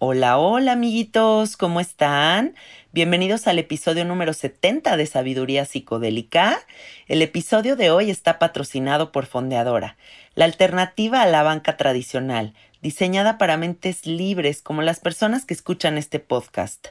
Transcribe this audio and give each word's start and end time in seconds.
Hola, 0.00 0.38
hola 0.38 0.72
amiguitos, 0.72 1.56
¿cómo 1.56 1.80
están? 1.80 2.54
Bienvenidos 2.92 3.48
al 3.48 3.58
episodio 3.58 4.04
número 4.04 4.32
70 4.32 4.96
de 4.96 5.06
Sabiduría 5.06 5.64
Psicodélica. 5.64 6.60
El 7.08 7.20
episodio 7.20 7.74
de 7.74 7.90
hoy 7.90 8.08
está 8.08 8.38
patrocinado 8.38 9.10
por 9.10 9.26
Fondeadora, 9.26 9.96
la 10.36 10.44
alternativa 10.44 11.20
a 11.20 11.26
la 11.26 11.42
banca 11.42 11.76
tradicional, 11.76 12.54
diseñada 12.80 13.38
para 13.38 13.56
mentes 13.56 14.06
libres 14.06 14.62
como 14.62 14.82
las 14.82 15.00
personas 15.00 15.44
que 15.44 15.54
escuchan 15.54 15.98
este 15.98 16.20
podcast. 16.20 16.90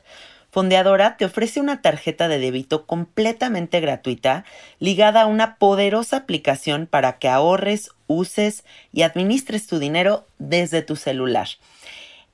Fondeadora 0.51 1.16
te 1.16 1.24
ofrece 1.24 1.62
una 1.62 1.81
tarjeta 1.81 2.28
de 2.28 2.39
débito 2.39 2.85
completamente 2.85 3.79
gratuita 3.79 4.44
ligada 4.79 5.22
a 5.22 5.28
una 5.28 5.56
poderosa 5.56 6.18
aplicación 6.18 6.88
para 6.88 7.19
que 7.19 7.29
ahorres, 7.29 7.91
uses 8.07 8.66
y 8.91 9.03
administres 9.03 9.66
tu 9.66 9.79
dinero 9.79 10.28
desde 10.39 10.81
tu 10.81 10.97
celular. 10.97 11.47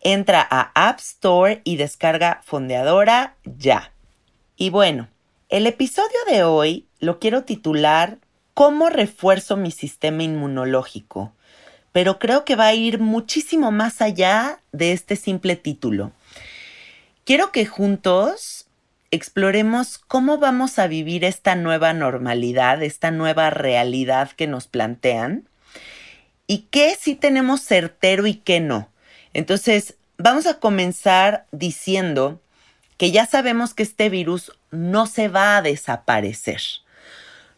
Entra 0.04 0.46
a 0.50 0.72
App 0.76 1.00
Store 1.00 1.62
y 1.64 1.78
descarga 1.78 2.42
Fondeadora 2.44 3.36
ya. 3.44 3.92
Y 4.56 4.70
bueno, 4.70 5.08
el 5.50 5.66
episodio 5.66 6.20
de 6.30 6.44
hoy 6.44 6.88
lo 7.00 7.20
quiero 7.20 7.44
titular 7.44 8.18
¿Cómo 8.54 8.90
refuerzo 8.90 9.58
mi 9.58 9.72
sistema 9.72 10.22
inmunológico? 10.22 11.34
Pero 11.92 12.20
creo 12.20 12.46
que 12.46 12.56
va 12.56 12.68
a 12.68 12.74
ir 12.76 13.00
muchísimo 13.00 13.72
más 13.72 14.00
allá 14.00 14.60
de 14.72 14.92
este 14.92 15.16
simple 15.16 15.56
título. 15.56 16.12
Quiero 17.26 17.52
que 17.52 17.66
juntos 17.66 18.68
exploremos 19.10 19.98
cómo 19.98 20.38
vamos 20.38 20.78
a 20.78 20.86
vivir 20.86 21.24
esta 21.24 21.56
nueva 21.56 21.94
normalidad, 21.94 22.84
esta 22.84 23.10
nueva 23.10 23.50
realidad 23.50 24.32
que 24.32 24.46
nos 24.46 24.68
plantean 24.68 25.50
y 26.46 26.68
qué 26.70 26.96
sí 27.00 27.16
tenemos 27.16 27.62
certero 27.62 28.28
y 28.28 28.36
qué 28.36 28.60
no. 28.60 28.90
Entonces, 29.34 29.96
vamos 30.18 30.46
a 30.46 30.60
comenzar 30.60 31.46
diciendo 31.52 32.40
que 32.98 33.12
ya 33.12 33.26
sabemos 33.26 33.74
que 33.74 33.84
este 33.84 34.10
virus 34.10 34.52
no 34.72 35.08
se 35.08 35.28
va 35.28 35.58
a 35.58 35.62
desaparecer. 35.62 36.62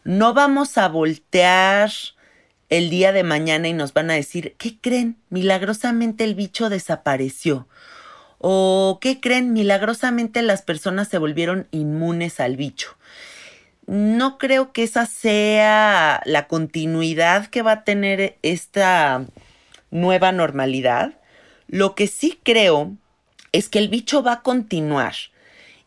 No 0.04 0.34
vamos 0.34 0.78
a 0.78 0.88
voltear 0.88 1.90
el 2.68 2.90
día 2.90 3.12
de 3.12 3.22
mañana 3.22 3.68
y 3.68 3.72
nos 3.72 3.92
van 3.92 4.10
a 4.10 4.14
decir, 4.14 4.54
¿qué 4.58 4.78
creen? 4.80 5.16
Milagrosamente 5.30 6.24
el 6.24 6.34
bicho 6.34 6.68
desapareció. 6.68 7.68
¿O 8.38 8.98
qué 9.00 9.20
creen? 9.20 9.52
Milagrosamente 9.52 10.42
las 10.42 10.62
personas 10.62 11.08
se 11.08 11.18
volvieron 11.18 11.68
inmunes 11.70 12.40
al 12.40 12.56
bicho. 12.56 12.96
No 13.86 14.36
creo 14.38 14.72
que 14.72 14.82
esa 14.82 15.06
sea 15.06 16.20
la 16.24 16.48
continuidad 16.48 17.46
que 17.46 17.62
va 17.62 17.72
a 17.72 17.84
tener 17.84 18.36
esta 18.42 19.24
nueva 19.90 20.32
normalidad. 20.32 21.14
Lo 21.68 21.94
que 21.94 22.06
sí 22.06 22.38
creo 22.42 22.96
es 23.52 23.68
que 23.68 23.78
el 23.78 23.88
bicho 23.88 24.22
va 24.22 24.32
a 24.32 24.42
continuar 24.42 25.14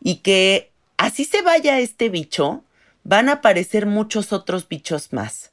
y 0.00 0.16
que 0.16 0.70
así 0.96 1.24
se 1.24 1.42
vaya 1.42 1.78
este 1.78 2.08
bicho, 2.08 2.64
van 3.04 3.28
a 3.28 3.34
aparecer 3.34 3.86
muchos 3.86 4.32
otros 4.32 4.68
bichos 4.68 5.12
más. 5.12 5.52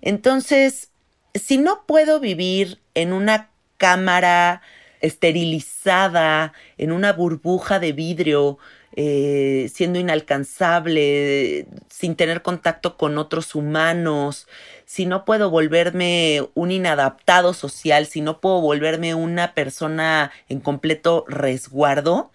Entonces, 0.00 0.90
si 1.34 1.58
no 1.58 1.84
puedo 1.86 2.20
vivir 2.20 2.80
en 2.94 3.12
una 3.12 3.50
cámara 3.78 4.62
esterilizada, 5.00 6.52
en 6.78 6.92
una 6.92 7.12
burbuja 7.12 7.78
de 7.78 7.92
vidrio, 7.92 8.58
eh, 8.96 9.70
siendo 9.74 9.98
inalcanzable, 9.98 11.66
sin 11.88 12.14
tener 12.14 12.42
contacto 12.42 12.96
con 12.96 13.18
otros 13.18 13.54
humanos, 13.54 14.46
si 14.86 15.04
no 15.06 15.24
puedo 15.24 15.50
volverme 15.50 16.46
un 16.54 16.70
inadaptado 16.70 17.54
social, 17.54 18.06
si 18.06 18.20
no 18.20 18.40
puedo 18.40 18.60
volverme 18.60 19.14
una 19.14 19.52
persona 19.54 20.30
en 20.48 20.60
completo 20.60 21.24
resguardo, 21.26 22.30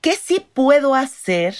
¿qué 0.00 0.14
sí 0.14 0.46
puedo 0.54 0.94
hacer 0.94 1.56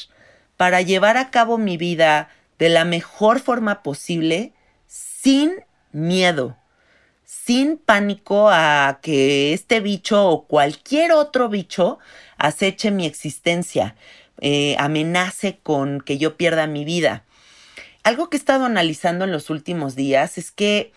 para 0.57 0.81
llevar 0.83 1.17
a 1.17 1.31
cabo 1.31 1.59
mi 1.59 1.77
vida 1.77 2.29
de 2.59 2.69
la 2.69 2.85
mejor 2.85 3.41
forma 3.41 3.83
posible 3.83 4.53
sin 4.87 5.65
miedo? 5.93 6.57
sin 7.31 7.79
pánico 7.79 8.51
a 8.51 8.99
que 9.03 9.53
este 9.53 9.81
bicho 9.81 10.29
o 10.29 10.47
cualquier 10.47 11.13
otro 11.13 11.49
bicho 11.49 12.01
aceche 12.37 12.91
mi 12.91 13.07
existencia, 13.07 13.95
eh, 14.41 14.77
amenace 14.79 15.59
con 15.63 16.01
que 16.01 16.19
yo 16.19 16.37
pierda 16.37 16.67
mi 16.67 16.85
vida. 16.85 17.25
Algo 18.03 18.31
que 18.31 18.37
he 18.37 18.41
estado 18.41 18.65
analizando 18.65 19.25
en 19.25 19.33
los 19.33 19.51
últimos 19.51 19.95
días 19.95 20.39
es 20.39 20.51
que 20.51 20.93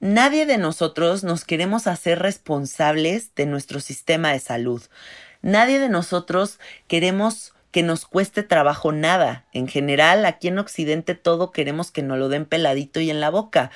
nadie 0.00 0.46
de 0.46 0.58
nosotros 0.58 1.22
nos 1.22 1.44
queremos 1.44 1.86
hacer 1.86 2.18
responsables 2.18 3.34
de 3.36 3.46
nuestro 3.46 3.80
sistema 3.80 4.32
de 4.32 4.40
salud. 4.40 4.82
Nadie 5.42 5.78
de 5.78 5.88
nosotros 5.88 6.58
queremos 6.88 7.54
que 7.70 7.82
nos 7.82 8.04
cueste 8.04 8.42
trabajo 8.42 8.92
nada. 8.92 9.46
En 9.52 9.68
general, 9.68 10.24
aquí 10.26 10.48
en 10.48 10.58
Occidente 10.58 11.14
todo 11.14 11.52
queremos 11.52 11.90
que 11.90 12.02
nos 12.02 12.18
lo 12.18 12.28
den 12.28 12.46
peladito 12.46 13.00
y 13.00 13.10
en 13.10 13.20
la 13.20 13.30
boca. 13.30 13.70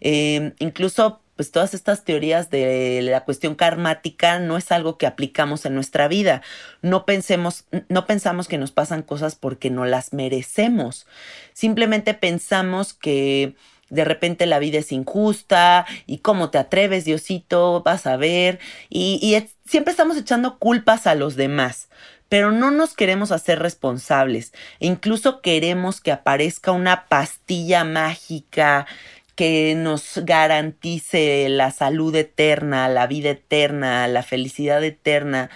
Eh, 0.00 0.52
incluso 0.58 1.21
pues 1.36 1.50
todas 1.50 1.74
estas 1.74 2.04
teorías 2.04 2.50
de 2.50 3.00
la 3.02 3.24
cuestión 3.24 3.54
karmática 3.54 4.38
no 4.38 4.56
es 4.56 4.70
algo 4.70 4.98
que 4.98 5.06
aplicamos 5.06 5.64
en 5.64 5.74
nuestra 5.74 6.08
vida. 6.08 6.42
No 6.82 7.06
pensemos, 7.06 7.64
no 7.88 8.06
pensamos 8.06 8.48
que 8.48 8.58
nos 8.58 8.70
pasan 8.70 9.02
cosas 9.02 9.34
porque 9.34 9.70
no 9.70 9.84
las 9.84 10.12
merecemos. 10.12 11.06
Simplemente 11.52 12.14
pensamos 12.14 12.92
que 12.92 13.54
de 13.92 14.04
repente 14.04 14.46
la 14.46 14.58
vida 14.58 14.78
es 14.78 14.90
injusta 14.90 15.86
y 16.06 16.18
cómo 16.18 16.50
te 16.50 16.58
atreves, 16.58 17.04
Diosito, 17.04 17.82
vas 17.82 18.06
a 18.06 18.16
ver. 18.16 18.58
Y, 18.88 19.36
siempre 19.66 19.90
estamos 19.90 20.16
echando 20.16 20.58
culpas 20.58 21.06
a 21.06 21.14
los 21.14 21.36
demás 21.36 21.88
pero 22.28 22.50
no 22.50 22.70
nos 22.70 22.94
queremos 22.94 23.30
hacer 23.30 23.58
responsables. 23.58 24.54
E 24.80 24.86
incluso 24.86 25.42
queremos 25.42 26.00
que 26.00 26.12
aparezca 26.12 26.72
una 26.72 27.04
pastilla 27.06 27.84
mágica 27.84 28.86
que 29.34 29.74
nos 29.74 30.18
garantice 30.24 31.48
la 31.48 31.70
salud 31.70 32.14
eterna, 32.14 32.88
la 32.88 33.06
vida 33.06 33.30
eterna, 33.30 34.06
la 34.08 34.22
felicidad 34.22 34.82
eterna, 34.84 35.50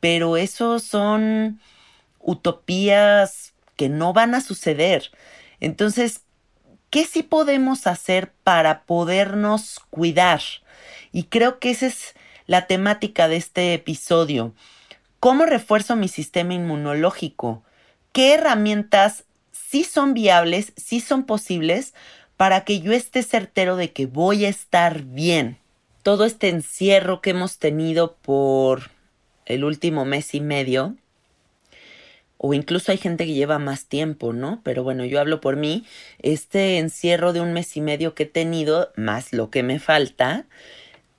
pero 0.00 0.36
eso 0.36 0.78
son 0.78 1.60
utopías 2.20 3.54
que 3.76 3.88
no 3.88 4.12
van 4.12 4.34
a 4.34 4.40
suceder. 4.40 5.10
Entonces, 5.60 6.22
¿qué 6.90 7.04
sí 7.04 7.22
podemos 7.22 7.86
hacer 7.86 8.32
para 8.44 8.82
podernos 8.82 9.80
cuidar? 9.90 10.42
Y 11.12 11.24
creo 11.24 11.58
que 11.58 11.70
esa 11.70 11.86
es 11.86 12.14
la 12.46 12.66
temática 12.66 13.28
de 13.28 13.36
este 13.36 13.74
episodio. 13.74 14.54
¿Cómo 15.20 15.46
refuerzo 15.46 15.96
mi 15.96 16.08
sistema 16.08 16.54
inmunológico? 16.54 17.62
¿Qué 18.12 18.34
herramientas 18.34 19.24
sí 19.52 19.84
son 19.84 20.14
viables, 20.14 20.72
sí 20.76 21.00
son 21.00 21.24
posibles 21.24 21.94
para 22.36 22.64
que 22.64 22.80
yo 22.80 22.92
esté 22.92 23.22
certero 23.22 23.76
de 23.76 23.92
que 23.92 24.06
voy 24.06 24.44
a 24.44 24.48
estar 24.48 25.02
bien. 25.02 25.58
Todo 26.02 26.24
este 26.24 26.48
encierro 26.48 27.20
que 27.20 27.30
hemos 27.30 27.58
tenido 27.58 28.16
por 28.16 28.90
el 29.46 29.64
último 29.64 30.04
mes 30.04 30.34
y 30.34 30.40
medio, 30.40 30.96
o 32.36 32.52
incluso 32.52 32.92
hay 32.92 32.98
gente 32.98 33.24
que 33.24 33.32
lleva 33.32 33.58
más 33.58 33.86
tiempo, 33.86 34.32
¿no? 34.32 34.60
Pero 34.64 34.82
bueno, 34.82 35.04
yo 35.04 35.20
hablo 35.20 35.40
por 35.40 35.56
mí, 35.56 35.84
este 36.20 36.78
encierro 36.78 37.32
de 37.32 37.40
un 37.40 37.52
mes 37.54 37.76
y 37.76 37.80
medio 37.80 38.14
que 38.14 38.24
he 38.24 38.26
tenido, 38.26 38.92
más 38.96 39.32
lo 39.32 39.50
que 39.50 39.62
me 39.62 39.78
falta, 39.78 40.44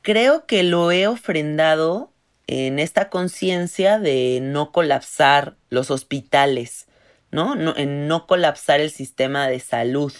creo 0.01 0.45
que 0.45 0.61
lo 0.61 0.91
he 0.91 1.07
ofrendado 1.07 2.11
en 2.47 2.77
esta 2.77 3.09
conciencia 3.09 3.97
de 3.97 4.39
no 4.39 4.71
colapsar 4.71 5.55
los 5.69 5.89
hospitales, 5.89 6.85
¿no? 7.31 7.55
¿no? 7.55 7.75
En 7.75 8.07
no 8.07 8.27
colapsar 8.27 8.79
el 8.79 8.91
sistema 8.91 9.47
de 9.47 9.59
salud 9.59 10.13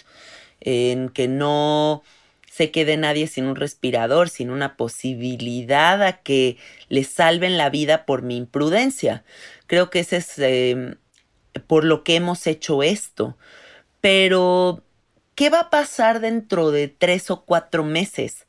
en 0.66 1.10
que 1.10 1.30
no 1.30 2.04
se 2.50 2.72
quede 2.72 2.98
nadie 2.98 3.28
sin 3.28 3.46
un 3.46 3.56
respirador, 3.56 4.30
sin 4.30 4.50
una 4.50 4.78
posibilidad 4.78 6.02
a 6.02 6.22
que 6.22 6.58
le 6.90 7.04
salven 7.04 7.58
la 7.58 7.70
vida 7.70 8.06
por 8.06 8.22
mi 8.24 8.38
imprudencia. 8.38 9.24
Creo 9.68 9.90
que 9.90 10.00
ese 10.00 10.18
es 10.18 10.40
em, 10.40 10.96
por 11.68 11.84
lo 11.84 12.04
que 12.04 12.16
hemos 12.16 12.48
hecho 12.48 12.82
esto. 12.82 13.38
Pero, 14.02 14.84
¿qué 15.36 15.50
va 15.50 15.62
a 15.62 15.70
pasar 15.70 16.20
dentro 16.20 16.72
de 16.72 16.88
tres 16.88 17.30
o 17.30 17.44
cuatro 17.46 17.84
meses? 17.84 18.48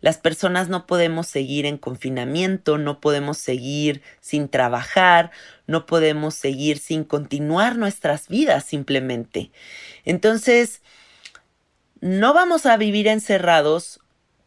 Las 0.00 0.18
personas 0.18 0.68
no 0.68 0.86
podemos 0.86 1.26
seguir 1.26 1.66
en 1.66 1.78
confinamiento, 1.78 2.78
no 2.78 3.00
podemos 3.00 3.38
seguir 3.38 4.02
sin 4.20 4.48
trabajar, 4.48 5.32
no 5.66 5.86
podemos 5.86 6.34
seguir 6.34 6.78
sin 6.78 7.02
continuar 7.02 7.76
nuestras 7.76 8.28
vidas 8.28 8.64
simplemente. 8.64 9.50
Entonces, 10.04 10.80
no 12.00 12.34
vamos 12.34 12.66
a 12.66 12.76
vivir 12.76 13.08
encerrados, 13.08 14.00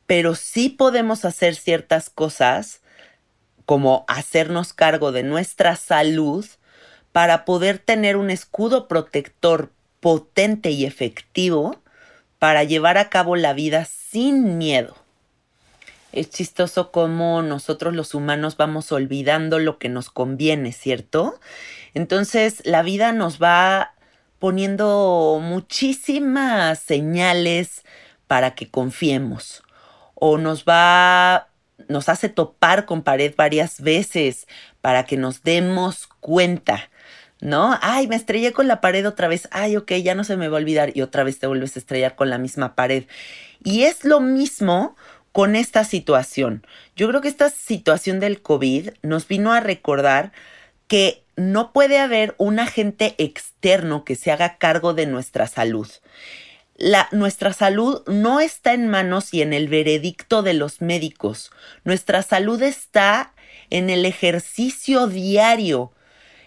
pero 0.05 0.35
sí 0.35 0.69
podemos 0.69 1.25
hacer 1.25 1.55
ciertas 1.55 2.09
cosas, 2.09 2.81
como 3.65 4.05
hacernos 4.07 4.73
cargo 4.73 5.11
de 5.11 5.23
nuestra 5.23 5.75
salud, 5.75 6.45
para 7.11 7.45
poder 7.45 7.77
tener 7.79 8.17
un 8.17 8.29
escudo 8.29 8.87
protector 8.87 9.71
potente 9.99 10.71
y 10.71 10.85
efectivo 10.85 11.81
para 12.39 12.63
llevar 12.63 12.97
a 12.97 13.09
cabo 13.09 13.35
la 13.35 13.53
vida 13.53 13.85
sin 13.85 14.57
miedo. 14.57 14.95
Es 16.11 16.29
chistoso 16.29 16.91
cómo 16.91 17.41
nosotros 17.41 17.95
los 17.95 18.13
humanos 18.13 18.57
vamos 18.57 18.91
olvidando 18.91 19.59
lo 19.59 19.77
que 19.77 19.89
nos 19.89 20.09
conviene, 20.09 20.73
¿cierto? 20.73 21.39
Entonces 21.93 22.61
la 22.65 22.81
vida 22.81 23.13
nos 23.13 23.41
va 23.41 23.93
poniendo 24.41 25.39
muchísimas 25.39 26.79
señales 26.79 27.83
para 28.25 28.55
que 28.55 28.67
confiemos 28.71 29.61
o 30.15 30.39
nos 30.39 30.65
va 30.65 31.49
nos 31.87 32.09
hace 32.09 32.27
topar 32.27 32.85
con 32.85 33.03
pared 33.03 33.35
varias 33.37 33.81
veces 33.81 34.47
para 34.81 35.05
que 35.05 35.15
nos 35.15 35.43
demos 35.43 36.07
cuenta, 36.19 36.89
¿no? 37.39 37.77
Ay, 37.83 38.07
me 38.07 38.15
estrellé 38.15 38.51
con 38.51 38.67
la 38.67 38.81
pared 38.81 39.07
otra 39.07 39.27
vez. 39.27 39.47
Ay, 39.51 39.77
ok, 39.77 39.91
ya 39.93 40.15
no 40.15 40.23
se 40.23 40.37
me 40.37 40.47
va 40.47 40.57
a 40.57 40.61
olvidar 40.61 40.91
y 40.97 41.03
otra 41.03 41.23
vez 41.23 41.37
te 41.37 41.45
vuelves 41.45 41.75
a 41.75 41.79
estrellar 41.79 42.15
con 42.15 42.31
la 42.31 42.39
misma 42.39 42.73
pared. 42.73 43.03
Y 43.63 43.83
es 43.83 44.03
lo 44.05 44.21
mismo 44.21 44.95
con 45.31 45.55
esta 45.55 45.83
situación. 45.83 46.65
Yo 46.95 47.07
creo 47.07 47.21
que 47.21 47.27
esta 47.27 47.51
situación 47.51 48.19
del 48.19 48.41
COVID 48.41 48.89
nos 49.03 49.27
vino 49.27 49.53
a 49.53 49.59
recordar 49.59 50.31
que 50.87 51.23
no 51.41 51.73
puede 51.73 51.99
haber 51.99 52.35
un 52.37 52.59
agente 52.59 53.15
externo 53.17 54.05
que 54.05 54.15
se 54.15 54.31
haga 54.31 54.57
cargo 54.57 54.93
de 54.93 55.07
nuestra 55.07 55.47
salud. 55.47 55.89
La, 56.75 57.09
nuestra 57.11 57.53
salud 57.53 58.03
no 58.07 58.39
está 58.39 58.73
en 58.73 58.87
manos 58.87 59.33
y 59.33 59.41
en 59.41 59.53
el 59.53 59.67
veredicto 59.67 60.43
de 60.43 60.53
los 60.53 60.81
médicos. 60.81 61.51
Nuestra 61.83 62.21
salud 62.21 62.61
está 62.61 63.33
en 63.69 63.89
el 63.89 64.05
ejercicio 64.05 65.07
diario, 65.07 65.91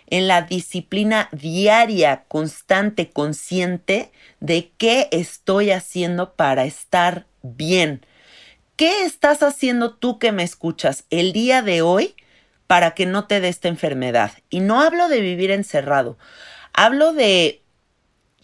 en 0.09 0.29
la 0.29 0.43
disciplina 0.43 1.29
diaria, 1.33 2.25
constante, 2.29 3.11
consciente 3.11 4.13
de 4.41 4.71
qué 4.79 5.09
estoy 5.11 5.71
haciendo 5.71 6.35
para 6.35 6.65
estar 6.65 7.27
bien. 7.43 8.07
¿Qué 8.77 9.05
estás 9.05 9.43
haciendo 9.43 9.95
tú 9.95 10.19
que 10.19 10.33
me 10.33 10.43
escuchas 10.43 11.05
el 11.11 11.33
día 11.33 11.63
de 11.63 11.83
hoy 11.83 12.15
para 12.67 12.93
que 12.93 13.07
no 13.07 13.27
te 13.27 13.41
dé 13.41 13.49
esta 13.49 13.69
enfermedad. 13.69 14.33
Y 14.51 14.61
no 14.61 14.81
hablo 14.81 15.09
de 15.09 15.21
vivir 15.21 15.51
encerrado, 15.51 16.19
hablo 16.73 17.13
de 17.13 17.63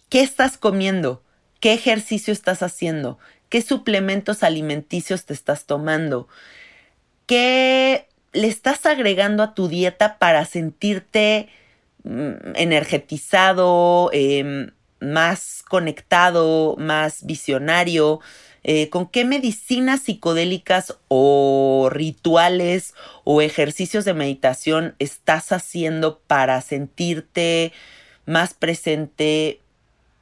qué 0.09 0.21
estás 0.21 0.59
comiendo, 0.59 1.23
qué 1.61 1.73
ejercicio 1.73 2.33
estás 2.33 2.63
haciendo, 2.63 3.19
qué 3.49 3.63
suplementos 3.63 4.43
alimenticios 4.43 5.25
te 5.25 5.33
estás 5.33 5.65
tomando, 5.65 6.29
qué 7.27 8.09
le 8.33 8.47
estás 8.47 8.87
agregando 8.87 9.43
a 9.43 9.55
tu 9.55 9.69
dieta 9.69 10.19
para 10.19 10.45
sentirte 10.45 11.49
mm, 12.05 12.55
energetizado, 12.55 14.11
em, 14.13 14.71
más 15.01 15.63
conectado, 15.69 16.77
más 16.79 17.25
visionario, 17.25 18.21
eh, 18.63 18.91
con 18.91 19.07
qué 19.07 19.25
medicinas 19.25 20.03
psicodélicas 20.03 20.99
o 21.09 21.89
rituales 21.91 22.95
o 23.25 23.41
ejercicios 23.41 24.05
de 24.05 24.15
meditación 24.15 24.95
estás 24.99 25.53
haciendo 25.53 26.19
para 26.27 26.61
sentirte 26.61 27.73
más 28.27 28.53
presente, 28.53 29.61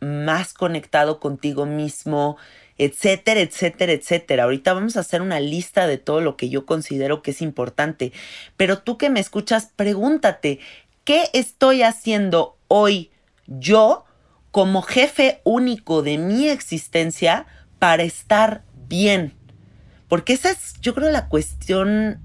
más 0.00 0.54
conectado 0.54 1.18
contigo 1.18 1.66
mismo, 1.66 2.36
etcétera, 2.78 3.40
etcétera, 3.40 3.92
etcétera. 3.92 4.44
Ahorita 4.44 4.72
vamos 4.72 4.96
a 4.96 5.00
hacer 5.00 5.20
una 5.20 5.40
lista 5.40 5.86
de 5.88 5.98
todo 5.98 6.20
lo 6.20 6.36
que 6.36 6.48
yo 6.48 6.64
considero 6.64 7.22
que 7.22 7.32
es 7.32 7.42
importante. 7.42 8.12
Pero 8.56 8.78
tú 8.78 8.98
que 8.98 9.10
me 9.10 9.20
escuchas, 9.20 9.72
pregúntate, 9.74 10.60
¿qué 11.04 11.28
estoy 11.32 11.82
haciendo 11.82 12.56
hoy 12.68 13.10
yo 13.46 14.04
como 14.52 14.82
jefe 14.82 15.40
único 15.44 16.02
de 16.02 16.18
mi 16.18 16.48
existencia 16.48 17.46
para 17.78 18.02
estar 18.02 18.62
bien. 18.88 19.34
Porque 20.08 20.32
esa 20.32 20.50
es, 20.50 20.74
yo 20.80 20.94
creo, 20.94 21.10
la 21.10 21.28
cuestión 21.28 22.20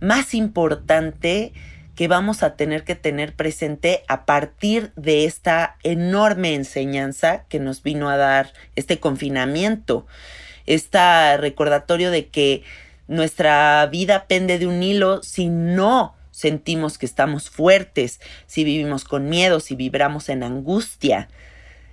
más 0.00 0.34
importante 0.34 1.52
que 1.94 2.08
vamos 2.08 2.42
a 2.42 2.56
tener 2.56 2.84
que 2.84 2.94
tener 2.94 3.34
presente 3.34 4.04
a 4.08 4.24
partir 4.24 4.92
de 4.96 5.26
esta 5.26 5.76
enorme 5.82 6.54
enseñanza 6.54 7.44
que 7.48 7.60
nos 7.60 7.82
vino 7.82 8.08
a 8.08 8.16
dar 8.16 8.52
este 8.76 8.98
confinamiento. 8.98 10.06
este 10.66 11.36
recordatorio 11.36 12.10
de 12.10 12.28
que 12.28 12.62
nuestra 13.08 13.84
vida 13.86 14.26
pende 14.28 14.58
de 14.58 14.66
un 14.66 14.82
hilo 14.82 15.22
si 15.22 15.48
no 15.48 16.14
sentimos 16.30 16.96
que 16.96 17.06
estamos 17.06 17.50
fuertes, 17.50 18.20
si 18.46 18.64
vivimos 18.64 19.04
con 19.04 19.28
miedo, 19.28 19.60
si 19.60 19.74
vibramos 19.74 20.28
en 20.28 20.42
angustia. 20.42 21.28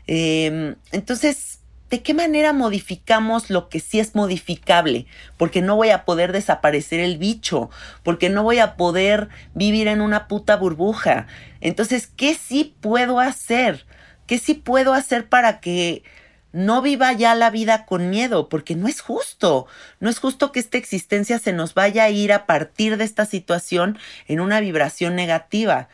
Em, 0.05 0.75
entonces, 0.91 1.56
¿de 1.89 2.01
qué 2.01 2.13
manera 2.13 2.53
modificamos 2.53 3.49
lo 3.49 3.69
que 3.69 3.79
sí 3.79 3.99
es 3.99 4.15
modificable? 4.15 5.05
Porque 5.37 5.61
no 5.61 5.75
voy 5.75 5.89
a 5.89 6.05
poder 6.05 6.31
desaparecer 6.31 6.99
el 6.99 7.17
bicho, 7.17 7.69
porque 8.03 8.29
no 8.29 8.43
voy 8.43 8.59
a 8.59 8.75
poder 8.75 9.29
vivir 9.53 9.87
en 9.87 10.01
una 10.01 10.27
puta 10.27 10.55
burbuja. 10.55 11.27
Entonces, 11.61 12.07
¿qué 12.07 12.35
sí 12.35 12.75
puedo 12.81 13.19
hacer? 13.19 13.85
¿Qué 14.25 14.37
sí 14.37 14.53
puedo 14.53 14.93
hacer 14.93 15.29
para 15.29 15.59
que 15.59 16.03
no 16.51 16.81
viva 16.81 17.13
ya 17.13 17.35
la 17.35 17.49
vida 17.49 17.85
con 17.85 18.09
miedo, 18.09 18.49
porque 18.49 18.75
no 18.75 18.87
es 18.87 19.01
justo. 19.01 19.67
No 19.99 20.09
es 20.09 20.17
justo 20.19 20.51
que 20.51 20.59
esta 20.59 20.77
existencia 20.77 21.39
se 21.39 21.53
nos 21.53 21.73
vaya 21.73 22.05
a 22.05 22.09
ir 22.09 22.33
a 22.33 22.45
partir 22.45 22.97
de 22.97 23.03
esta 23.03 23.25
situación 23.25 23.99
en 24.27 24.39
una 24.39 24.59
vibración 24.59 25.15
negativa. 25.15 25.89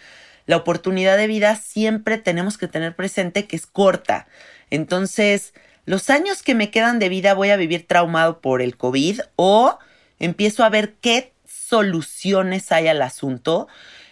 La 0.45 0.57
oportunidad 0.57 1.17
de 1.17 1.27
vida 1.27 1.55
siempre 1.55 2.17
tenemos 2.17 2.57
que 2.57 2.67
tener 2.67 2.95
presente 2.95 3.45
que 3.45 3.55
es 3.55 3.65
corta. 3.65 4.27
Entonces, 4.69 5.53
los 5.85 6.09
años 6.09 6.43
que 6.43 6.55
me 6.55 6.71
quedan 6.71 6.99
de 6.99 7.09
vida 7.09 7.33
voy 7.33 7.49
a 7.49 7.57
vivir 7.57 7.85
traumado 7.87 8.39
por 8.39 8.61
el 8.61 8.77
COVID 8.77 9.19
o 9.35 9.77
empiezo 10.19 10.63
a 10.63 10.69
ver 10.69 10.93
qué 11.01 11.33
soluciones 11.45 12.71
hay 12.71 12.87
al 12.87 13.01
asunto 13.01 13.67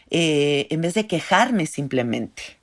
eh, 0.09 0.67
en 0.69 0.81
vez 0.81 0.93
de 0.93 1.07
quejarme 1.07 1.65
simplemente. 1.65 2.57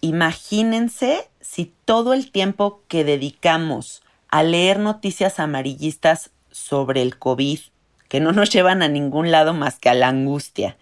Imagínense 0.00 1.28
si 1.40 1.72
todo 1.84 2.12
el 2.12 2.30
tiempo 2.30 2.82
que 2.88 3.04
dedicamos 3.04 4.02
a 4.28 4.42
leer 4.42 4.78
noticias 4.78 5.40
amarillistas 5.40 6.30
sobre 6.50 7.02
el 7.02 7.18
COVID, 7.18 7.60
que 8.08 8.20
no 8.20 8.32
nos 8.32 8.50
llevan 8.50 8.82
a 8.82 8.88
ningún 8.88 9.30
lado 9.30 9.54
más 9.54 9.78
que 9.78 9.88
a 9.88 9.94
la 9.94 10.08
angustia, 10.08 10.76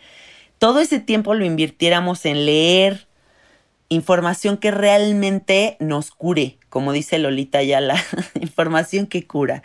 todo 0.59 0.81
ese 0.81 0.99
tiempo 0.99 1.35
lo 1.35 1.45
invirtiéramos 1.45 2.25
en 2.25 2.47
leer 2.47 3.07
información 3.88 4.57
que 4.57 4.71
realmente 4.71 5.76
nos 5.81 6.11
cure, 6.11 6.59
como 6.69 6.93
dice 6.93 7.19
Lolita 7.19 7.62
ya 7.62 7.81
la 7.81 8.02
información 8.40 9.07
que 9.07 9.26
cura. 9.26 9.62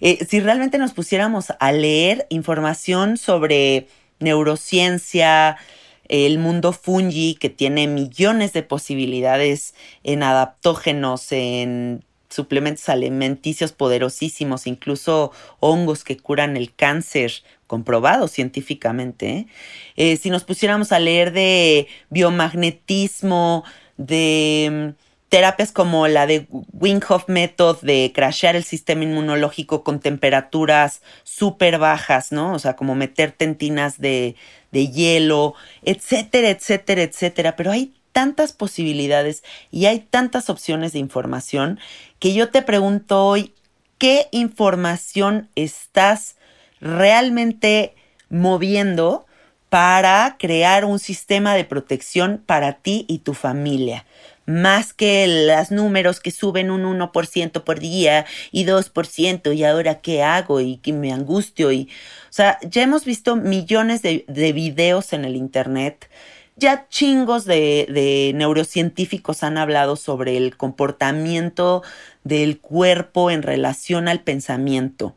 Eh, 0.00 0.24
si 0.28 0.40
realmente 0.40 0.78
nos 0.78 0.92
pusiéramos 0.92 1.52
a 1.58 1.72
leer 1.72 2.26
información 2.30 3.16
sobre 3.16 3.88
neurociencia, 4.20 5.56
el 6.08 6.38
mundo 6.38 6.72
fungi 6.72 7.34
que 7.34 7.50
tiene 7.50 7.86
millones 7.86 8.52
de 8.52 8.62
posibilidades 8.62 9.74
en 10.02 10.22
adaptógenos, 10.22 11.32
en 11.32 12.04
suplementos 12.30 12.88
alimenticios 12.88 13.72
poderosísimos, 13.72 14.66
incluso 14.66 15.32
hongos 15.60 16.04
que 16.04 16.16
curan 16.16 16.56
el 16.56 16.74
cáncer, 16.74 17.32
comprobado 17.68 18.26
científicamente. 18.26 19.46
¿eh? 19.94 20.16
Si 20.16 20.30
nos 20.30 20.42
pusiéramos 20.42 20.90
a 20.90 20.98
leer 20.98 21.32
de 21.32 21.86
biomagnetismo, 22.10 23.62
de 23.96 24.94
mm, 24.96 25.04
terapias 25.28 25.70
como 25.70 26.08
la 26.08 26.26
de 26.26 26.48
Winghoff 26.72 27.28
Method 27.28 27.82
de 27.82 28.10
crashear 28.14 28.56
el 28.56 28.64
sistema 28.64 29.04
inmunológico 29.04 29.84
con 29.84 30.00
temperaturas 30.00 31.02
súper 31.22 31.78
bajas, 31.78 32.32
¿no? 32.32 32.54
O 32.54 32.58
sea, 32.58 32.74
como 32.74 32.94
meter 32.94 33.32
tentinas 33.32 34.00
de, 34.00 34.34
de 34.72 34.88
hielo, 34.88 35.54
etcétera, 35.82 36.48
etcétera, 36.48 37.02
etcétera. 37.02 37.54
Pero 37.56 37.70
hay 37.70 37.92
tantas 38.12 38.52
posibilidades 38.52 39.44
y 39.70 39.86
hay 39.86 40.00
tantas 40.00 40.48
opciones 40.48 40.92
de 40.92 40.98
información 40.98 41.78
que 42.18 42.32
yo 42.32 42.48
te 42.48 42.62
pregunto 42.62 43.26
hoy, 43.26 43.52
¿qué 43.98 44.28
información 44.32 45.50
estás 45.54 46.37
realmente 46.80 47.94
moviendo 48.30 49.26
para 49.68 50.36
crear 50.38 50.84
un 50.84 50.98
sistema 50.98 51.54
de 51.54 51.64
protección 51.64 52.42
para 52.44 52.74
ti 52.74 53.04
y 53.08 53.18
tu 53.18 53.34
familia? 53.34 54.04
más 54.48 54.94
que 54.94 55.46
los 55.46 55.70
números 55.70 56.20
que 56.20 56.30
suben 56.30 56.70
un 56.70 56.84
1% 56.84 57.64
por 57.64 57.80
día 57.80 58.24
y 58.50 58.64
2% 58.64 59.54
y 59.54 59.62
ahora 59.62 60.00
qué 60.00 60.22
hago 60.22 60.62
y 60.62 60.78
que 60.78 60.94
me 60.94 61.12
angustio 61.12 61.70
y 61.70 61.90
o 62.30 62.32
sea, 62.32 62.58
ya 62.62 62.82
hemos 62.82 63.04
visto 63.04 63.36
millones 63.36 64.00
de, 64.00 64.24
de 64.26 64.52
videos 64.54 65.12
en 65.12 65.26
el 65.26 65.36
internet 65.36 66.08
ya 66.56 66.88
chingos 66.88 67.44
de, 67.44 67.86
de, 67.90 68.32
neurocientíficos 68.34 69.42
han 69.42 69.58
hablado 69.58 69.96
sobre 69.96 70.38
el 70.38 70.56
comportamiento 70.56 71.82
del 72.24 72.58
cuerpo 72.58 73.30
en 73.30 73.42
relación 73.42 74.08
al 74.08 74.20
pensamiento. 74.20 75.14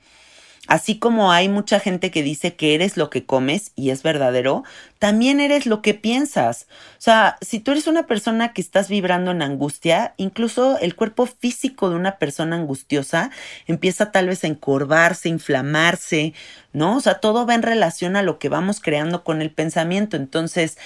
Así 0.71 0.99
como 0.99 1.33
hay 1.33 1.49
mucha 1.49 1.81
gente 1.81 2.11
que 2.11 2.23
dice 2.23 2.55
que 2.55 2.75
eres 2.75 2.95
lo 2.95 3.09
que 3.09 3.25
comes 3.25 3.73
y 3.75 3.89
es 3.89 4.03
verdadero, 4.03 4.63
también 4.99 5.41
eres 5.41 5.65
lo 5.65 5.81
que 5.81 5.93
piensas. 5.93 6.65
O 6.93 7.01
sea, 7.01 7.35
si 7.41 7.59
tú 7.59 7.71
eres 7.71 7.87
una 7.87 8.07
persona 8.07 8.53
que 8.53 8.61
estás 8.61 8.87
vibrando 8.87 9.31
en 9.31 9.41
angustia, 9.41 10.13
incluso 10.15 10.79
el 10.79 10.95
cuerpo 10.95 11.25
físico 11.25 11.89
de 11.89 11.97
una 11.97 12.19
persona 12.19 12.55
angustiosa 12.55 13.31
empieza 13.67 14.13
tal 14.13 14.27
vez 14.27 14.45
a 14.45 14.47
encorvarse, 14.47 15.27
inflamarse, 15.27 16.33
¿no? 16.71 16.95
O 16.95 17.01
sea, 17.01 17.15
todo 17.15 17.45
va 17.45 17.53
en 17.53 17.63
relación 17.63 18.15
a 18.15 18.23
lo 18.23 18.39
que 18.39 18.47
vamos 18.47 18.79
creando 18.79 19.25
con 19.25 19.41
el 19.41 19.51
pensamiento. 19.51 20.15
Entonces, 20.15 20.77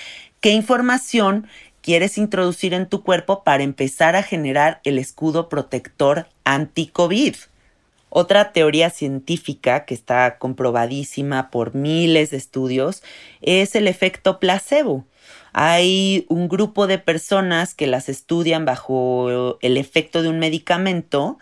¿qué 0.41 0.49
información 0.49 1.47
quieres 1.83 2.17
introducir 2.17 2.73
en 2.73 2.89
tu 2.89 3.03
cuerpo 3.03 3.43
para 3.43 3.61
empezar 3.61 4.15
a 4.15 4.23
generar 4.23 4.81
el 4.83 4.97
escudo 4.97 5.47
protector 5.47 6.25
anti-COVID? 6.43 7.35
Otra 8.17 8.53
teoría 8.53 8.91
científica 8.91 9.83
que 9.83 9.93
está 9.93 10.37
comprobadísima 10.37 11.51
por 11.51 11.75
miles 11.75 12.31
de 12.31 12.37
estudios 12.37 13.03
es 13.41 13.75
el 13.75 13.89
efecto 13.89 14.39
placebo. 14.39 15.03
Hay 15.51 16.25
un 16.29 16.47
grupo 16.47 16.87
de 16.87 16.97
personas 16.97 17.75
que 17.75 17.87
las 17.87 18.07
estudian 18.07 18.63
bajo 18.63 19.57
el 19.59 19.75
efecto 19.75 20.23
de 20.23 20.29
un 20.29 20.39
medicamento 20.39 21.39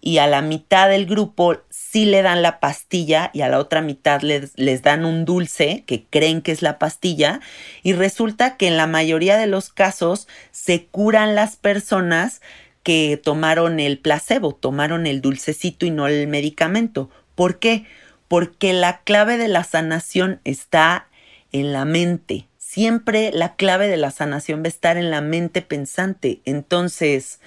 y 0.00 0.18
a 0.18 0.28
la 0.28 0.42
mitad 0.42 0.88
del 0.88 1.06
grupo 1.06 1.56
sí 1.70 2.04
le 2.04 2.22
dan 2.22 2.40
la 2.40 2.60
pastilla 2.60 3.32
y 3.34 3.40
a 3.40 3.48
la 3.48 3.58
otra 3.58 3.82
mitad 3.82 4.20
les, 4.20 4.52
les, 4.56 4.80
dan 4.82 5.04
un 5.04 5.24
dulce 5.24 5.82
que 5.88 6.04
creen 6.04 6.40
que 6.40 6.52
es 6.52 6.62
la 6.62 6.78
pastilla 6.78 7.40
y 7.82 7.94
resulta 7.94 8.56
que 8.56 8.68
en 8.68 8.76
la 8.76 8.86
mayoría 8.86 9.36
de 9.36 9.48
los 9.48 9.70
casos 9.70 10.28
se 10.52 10.86
curan 10.86 11.34
las 11.34 11.56
personas 11.56 12.40
que 12.82 13.20
tomaron 13.22 13.80
el 13.80 13.98
placebo, 13.98 14.54
tomaron 14.54 15.06
el 15.06 15.20
dulcecito 15.20 15.86
y 15.86 15.90
no 15.90 16.06
el 16.06 16.26
medicamento. 16.26 17.10
¿Por 17.34 17.58
qué? 17.58 17.86
Porque 18.28 18.72
la 18.72 19.00
clave 19.02 19.36
de 19.36 19.48
la 19.48 19.64
sanación 19.64 20.40
está 20.44 21.08
en 21.52 21.72
la 21.72 21.84
mente. 21.84 22.46
Siempre 22.58 23.30
la 23.32 23.54
clave 23.54 23.88
de 23.88 23.98
la 23.98 24.10
sanación 24.10 24.62
va 24.62 24.66
a 24.66 24.68
estar 24.68 24.96
en 24.96 25.10
la 25.10 25.20
mente 25.20 25.62
pensante. 25.62 26.40
Entonces, 26.44 27.40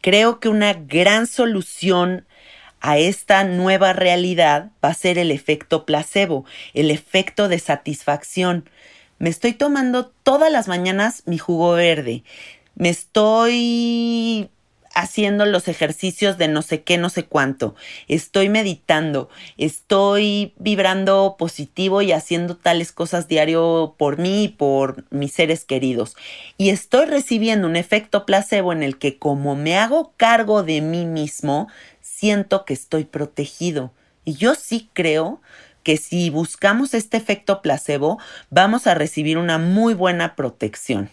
creo 0.00 0.40
que 0.40 0.48
una 0.48 0.72
gran 0.72 1.26
solución 1.26 2.24
a 2.80 2.98
esta 2.98 3.42
nueva 3.44 3.92
realidad 3.92 4.70
va 4.84 4.90
a 4.90 4.94
ser 4.94 5.18
el 5.18 5.30
efecto 5.30 5.84
placebo, 5.84 6.44
el 6.72 6.90
efecto 6.90 7.48
de 7.48 7.58
satisfacción. 7.58 8.68
Me 9.18 9.28
estoy 9.28 9.54
tomando 9.54 10.06
todas 10.06 10.52
las 10.52 10.68
mañanas 10.68 11.22
mi 11.26 11.38
jugo 11.38 11.72
verde 11.72 12.22
me 12.76 12.90
estoy 12.90 14.50
haciendo 14.94 15.44
los 15.44 15.68
ejercicios 15.68 16.38
de 16.38 16.48
no 16.48 16.62
sé 16.62 16.82
qué, 16.82 16.96
no 16.96 17.10
sé 17.10 17.26
cuánto, 17.26 17.74
estoy 18.08 18.48
meditando, 18.48 19.28
estoy 19.58 20.54
vibrando 20.58 21.36
positivo 21.38 22.00
y 22.00 22.12
haciendo 22.12 22.56
tales 22.56 22.92
cosas 22.92 23.28
diario 23.28 23.94
por 23.98 24.18
mí 24.18 24.44
y 24.44 24.48
por 24.48 25.04
mis 25.10 25.32
seres 25.32 25.66
queridos. 25.66 26.16
Y 26.56 26.70
estoy 26.70 27.04
recibiendo 27.04 27.68
un 27.68 27.76
efecto 27.76 28.24
placebo 28.24 28.72
en 28.72 28.82
el 28.82 28.96
que 28.96 29.18
como 29.18 29.54
me 29.54 29.76
hago 29.76 30.14
cargo 30.16 30.62
de 30.62 30.80
mí 30.80 31.04
mismo, 31.04 31.68
siento 32.00 32.64
que 32.64 32.72
estoy 32.72 33.04
protegido. 33.04 33.92
Y 34.24 34.34
yo 34.34 34.54
sí 34.54 34.88
creo 34.94 35.42
que 35.82 35.98
si 35.98 36.30
buscamos 36.30 36.94
este 36.94 37.18
efecto 37.18 37.60
placebo, 37.60 38.18
vamos 38.48 38.86
a 38.86 38.94
recibir 38.94 39.36
una 39.36 39.58
muy 39.58 39.92
buena 39.92 40.36
protección 40.36 41.10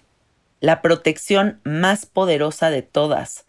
la 0.63 0.81
protección 0.81 1.59
más 1.65 2.05
poderosa 2.05 2.69
de 2.69 2.83
todas, 2.83 3.43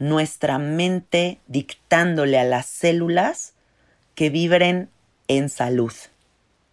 nuestra 0.00 0.58
mente 0.58 1.38
dictándole 1.46 2.40
a 2.40 2.44
las 2.44 2.66
células 2.66 3.54
que 4.16 4.30
vibren 4.30 4.88
en 5.28 5.48
salud. 5.48 5.92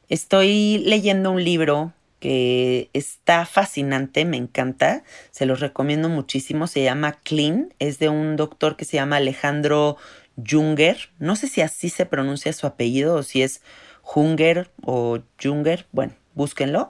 Estoy 0.09 0.79
leyendo 0.79 1.29
un 1.29 1.43
libro 1.43 1.93
que 2.19 2.89
está 2.93 3.45
fascinante, 3.45 4.25
me 4.25 4.37
encanta, 4.37 5.03
se 5.29 5.45
los 5.45 5.59
recomiendo 5.59 6.09
muchísimo, 6.09 6.65
se 6.65 6.81
llama 6.81 7.19
Clean, 7.23 7.71
es 7.77 7.99
de 7.99 8.09
un 8.09 8.35
doctor 8.35 8.77
que 8.77 8.85
se 8.85 8.97
llama 8.97 9.17
Alejandro 9.17 9.97
Junger, 10.43 11.11
no 11.19 11.35
sé 11.35 11.47
si 11.47 11.61
así 11.61 11.89
se 11.89 12.07
pronuncia 12.07 12.51
su 12.51 12.65
apellido 12.65 13.13
o 13.13 13.21
si 13.21 13.43
es 13.43 13.61
Junger 14.01 14.71
o 14.83 15.19
Junger, 15.39 15.85
bueno, 15.91 16.13
búsquenlo. 16.33 16.89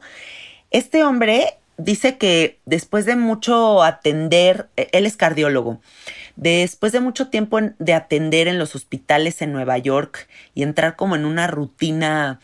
Este 0.71 1.03
hombre 1.03 1.57
dice 1.77 2.17
que 2.17 2.59
después 2.65 3.05
de 3.05 3.15
mucho 3.15 3.83
atender, 3.83 4.67
e, 4.75 4.89
él 4.91 5.05
es 5.05 5.15
cardiólogo, 5.15 5.79
después 6.35 6.91
de 6.91 6.99
mucho 6.99 7.29
tiempo 7.29 7.59
de 7.79 7.93
atender 7.93 8.47
en 8.47 8.59
los 8.59 8.75
hospitales 8.75 9.41
en 9.41 9.53
Nueva 9.53 9.77
York 9.77 10.27
y 10.53 10.63
entrar 10.63 10.95
como 10.95 11.15
en 11.15 11.25
una 11.25 11.47
rutina 11.47 12.39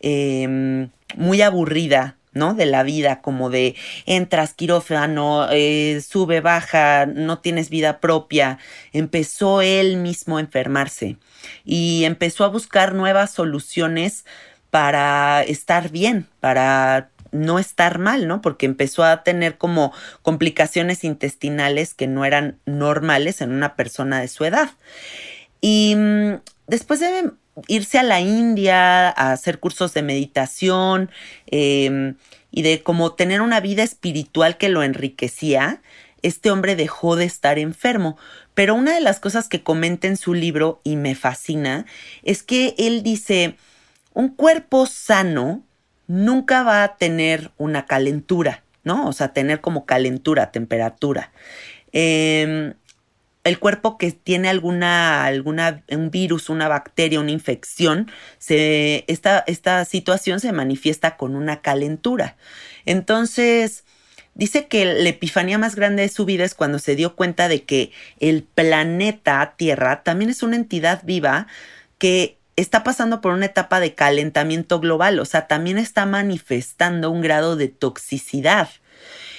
em, 0.00 0.90
muy 1.16 1.42
aburrida, 1.42 2.16
¿no? 2.32 2.54
De 2.54 2.66
la 2.66 2.82
vida, 2.82 3.20
como 3.20 3.50
de 3.50 3.76
entras 4.06 4.54
quirófano, 4.54 5.48
eh, 5.50 6.02
sube, 6.06 6.40
baja, 6.40 7.06
no 7.06 7.38
tienes 7.40 7.68
vida 7.70 8.00
propia. 8.00 8.58
Empezó 8.92 9.60
él 9.62 9.98
mismo 9.98 10.38
a 10.38 10.40
enfermarse 10.40 11.18
y 11.64 12.04
empezó 12.04 12.44
a 12.44 12.48
buscar 12.48 12.94
nuevas 12.94 13.32
soluciones 13.32 14.24
para 14.70 15.42
estar 15.42 15.90
bien, 15.90 16.26
para 16.40 17.10
no 17.32 17.58
estar 17.58 17.98
mal, 17.98 18.28
¿no? 18.28 18.40
Porque 18.40 18.66
empezó 18.66 19.02
a 19.02 19.24
tener 19.24 19.58
como 19.58 19.92
complicaciones 20.22 21.02
intestinales 21.02 21.94
que 21.94 22.06
no 22.06 22.24
eran 22.24 22.58
normales 22.66 23.40
en 23.40 23.50
una 23.50 23.74
persona 23.74 24.20
de 24.20 24.28
su 24.28 24.44
edad. 24.44 24.70
Y 25.60 25.94
mm, 25.96 26.34
después 26.66 27.00
de 27.00 27.32
irse 27.66 27.98
a 27.98 28.02
la 28.02 28.20
India 28.20 29.08
a 29.08 29.32
hacer 29.32 29.58
cursos 29.58 29.92
de 29.94 30.02
meditación 30.02 31.10
em, 31.46 32.16
y 32.50 32.62
de 32.62 32.82
como 32.82 33.12
tener 33.12 33.40
una 33.40 33.60
vida 33.60 33.82
espiritual 33.82 34.56
que 34.56 34.68
lo 34.68 34.82
enriquecía, 34.82 35.82
este 36.22 36.50
hombre 36.50 36.76
dejó 36.76 37.16
de 37.16 37.24
estar 37.24 37.58
enfermo. 37.58 38.16
Pero 38.54 38.74
una 38.74 38.94
de 38.94 39.00
las 39.00 39.20
cosas 39.20 39.48
que 39.48 39.62
comenta 39.62 40.06
en 40.06 40.16
su 40.16 40.34
libro 40.34 40.80
y 40.84 40.96
me 40.96 41.14
fascina 41.14 41.86
es 42.22 42.42
que 42.42 42.74
él 42.78 43.02
dice, 43.02 43.56
un 44.14 44.28
cuerpo 44.28 44.86
sano 44.86 45.64
nunca 46.12 46.62
va 46.62 46.84
a 46.84 46.96
tener 46.98 47.52
una 47.56 47.86
calentura, 47.86 48.62
¿no? 48.84 49.08
O 49.08 49.14
sea, 49.14 49.32
tener 49.32 49.62
como 49.62 49.86
calentura, 49.86 50.52
temperatura. 50.52 51.32
Em, 51.92 52.74
el 53.44 53.58
cuerpo 53.58 53.96
que 53.96 54.12
tiene 54.12 54.50
alguna, 54.50 55.24
alguna, 55.24 55.82
un 55.88 56.10
virus, 56.10 56.50
una 56.50 56.68
bacteria, 56.68 57.18
una 57.18 57.30
infección, 57.30 58.10
se, 58.38 59.04
esta, 59.08 59.42
esta 59.46 59.86
situación 59.86 60.38
se 60.40 60.52
manifiesta 60.52 61.16
con 61.16 61.34
una 61.34 61.62
calentura. 61.62 62.36
Entonces, 62.84 63.84
dice 64.34 64.66
que 64.66 64.84
la 64.84 65.08
epifanía 65.08 65.56
más 65.56 65.76
grande 65.76 66.02
de 66.02 66.08
su 66.10 66.26
vida 66.26 66.44
es 66.44 66.54
cuando 66.54 66.78
se 66.78 66.94
dio 66.94 67.16
cuenta 67.16 67.48
de 67.48 67.64
que 67.64 67.90
el 68.20 68.42
planeta 68.42 69.54
Tierra 69.56 70.02
también 70.02 70.30
es 70.30 70.42
una 70.42 70.56
entidad 70.56 71.02
viva 71.04 71.46
que 71.96 72.36
está 72.62 72.84
pasando 72.84 73.20
por 73.20 73.32
una 73.32 73.46
etapa 73.46 73.80
de 73.80 73.94
calentamiento 73.94 74.80
global, 74.80 75.18
o 75.20 75.24
sea, 75.24 75.46
también 75.46 75.78
está 75.78 76.06
manifestando 76.06 77.10
un 77.10 77.20
grado 77.20 77.56
de 77.56 77.68
toxicidad. 77.68 78.68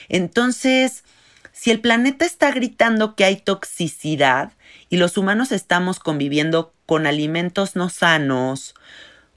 Entonces, 0.10 1.03
si 1.51 1.72
el 1.72 1.80
planeta 1.80 2.25
está 2.25 2.51
gritando 2.51 3.15
que 3.15 3.25
hay 3.25 3.38
toxicidad 3.38 4.51
y 4.89 4.98
los 4.98 5.18
humanos 5.18 5.51
estamos 5.51 6.00
conviviendo 6.00 6.74
con 6.86 7.08
alimentos 7.08 7.75
no 7.75 7.89
sanos, 7.89 8.75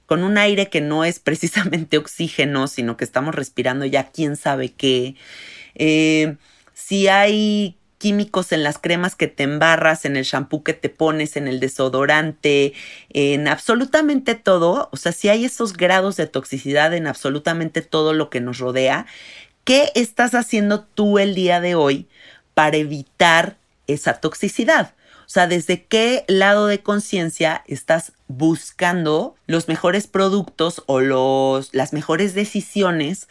con 0.07 0.23
un 0.23 0.39
aire 0.39 0.69
que 0.69 0.81
no 0.81 1.05
es 1.05 1.19
precisamente 1.19 1.99
oxígeno, 1.99 2.69
sino 2.69 2.97
que 2.97 3.05
estamos 3.05 3.35
respirando 3.35 3.85
ya 3.85 4.11
quién 4.11 4.37
sabe 4.37 4.71
qué, 4.71 5.17
eh, 5.75 6.37
si 6.75 7.09
hay 7.09 7.76
químicos 7.99 8.53
en 8.53 8.63
las 8.63 8.79
cremas 8.79 9.15
que 9.15 9.27
te 9.27 9.43
embarras, 9.43 10.05
en 10.05 10.17
el 10.17 10.25
shampoo 10.25 10.63
que 10.63 10.75
te 10.75 10.89
pones, 10.89 11.37
en 11.37 11.49
el 11.49 11.61
desodorante, 11.61 12.75
en 13.11 13.49
absolutamente 13.49 14.35
todo, 14.35 14.89
o 14.93 14.97
sea, 14.97 15.13
si 15.13 15.29
hay 15.29 15.45
esos 15.45 15.75
grados 15.75 16.17
de 16.17 16.27
toxicidad 16.27 16.95
en 16.95 17.07
absolutamente 17.07 17.83
todo 17.83 18.13
lo 18.13 18.31
que 18.31 18.41
nos 18.41 18.59
rodea, 18.59 19.07
¿qué 19.65 19.91
estás 19.95 20.35
haciendo 20.35 20.85
tú 20.85 21.19
el 21.19 21.35
día 21.35 21.61
de 21.61 21.75
hoy 21.75 22.09
para 22.55 22.77
evitar 22.77 23.57
esa 23.87 24.15
toxicidad? 24.21 24.95
O 25.27 25.29
sea, 25.29 25.49
¿desde 25.49 25.85
qué 25.85 26.25
lado 26.29 26.69
de 26.69 26.83
conciencia 26.83 27.65
estás 27.67 28.13
buscando 28.29 29.35
los 29.47 29.67
mejores 29.67 30.07
productos 30.07 30.85
o 30.87 31.01
los, 31.01 31.75
las 31.75 31.93
mejores 31.93 32.35
decisiones 32.35 33.27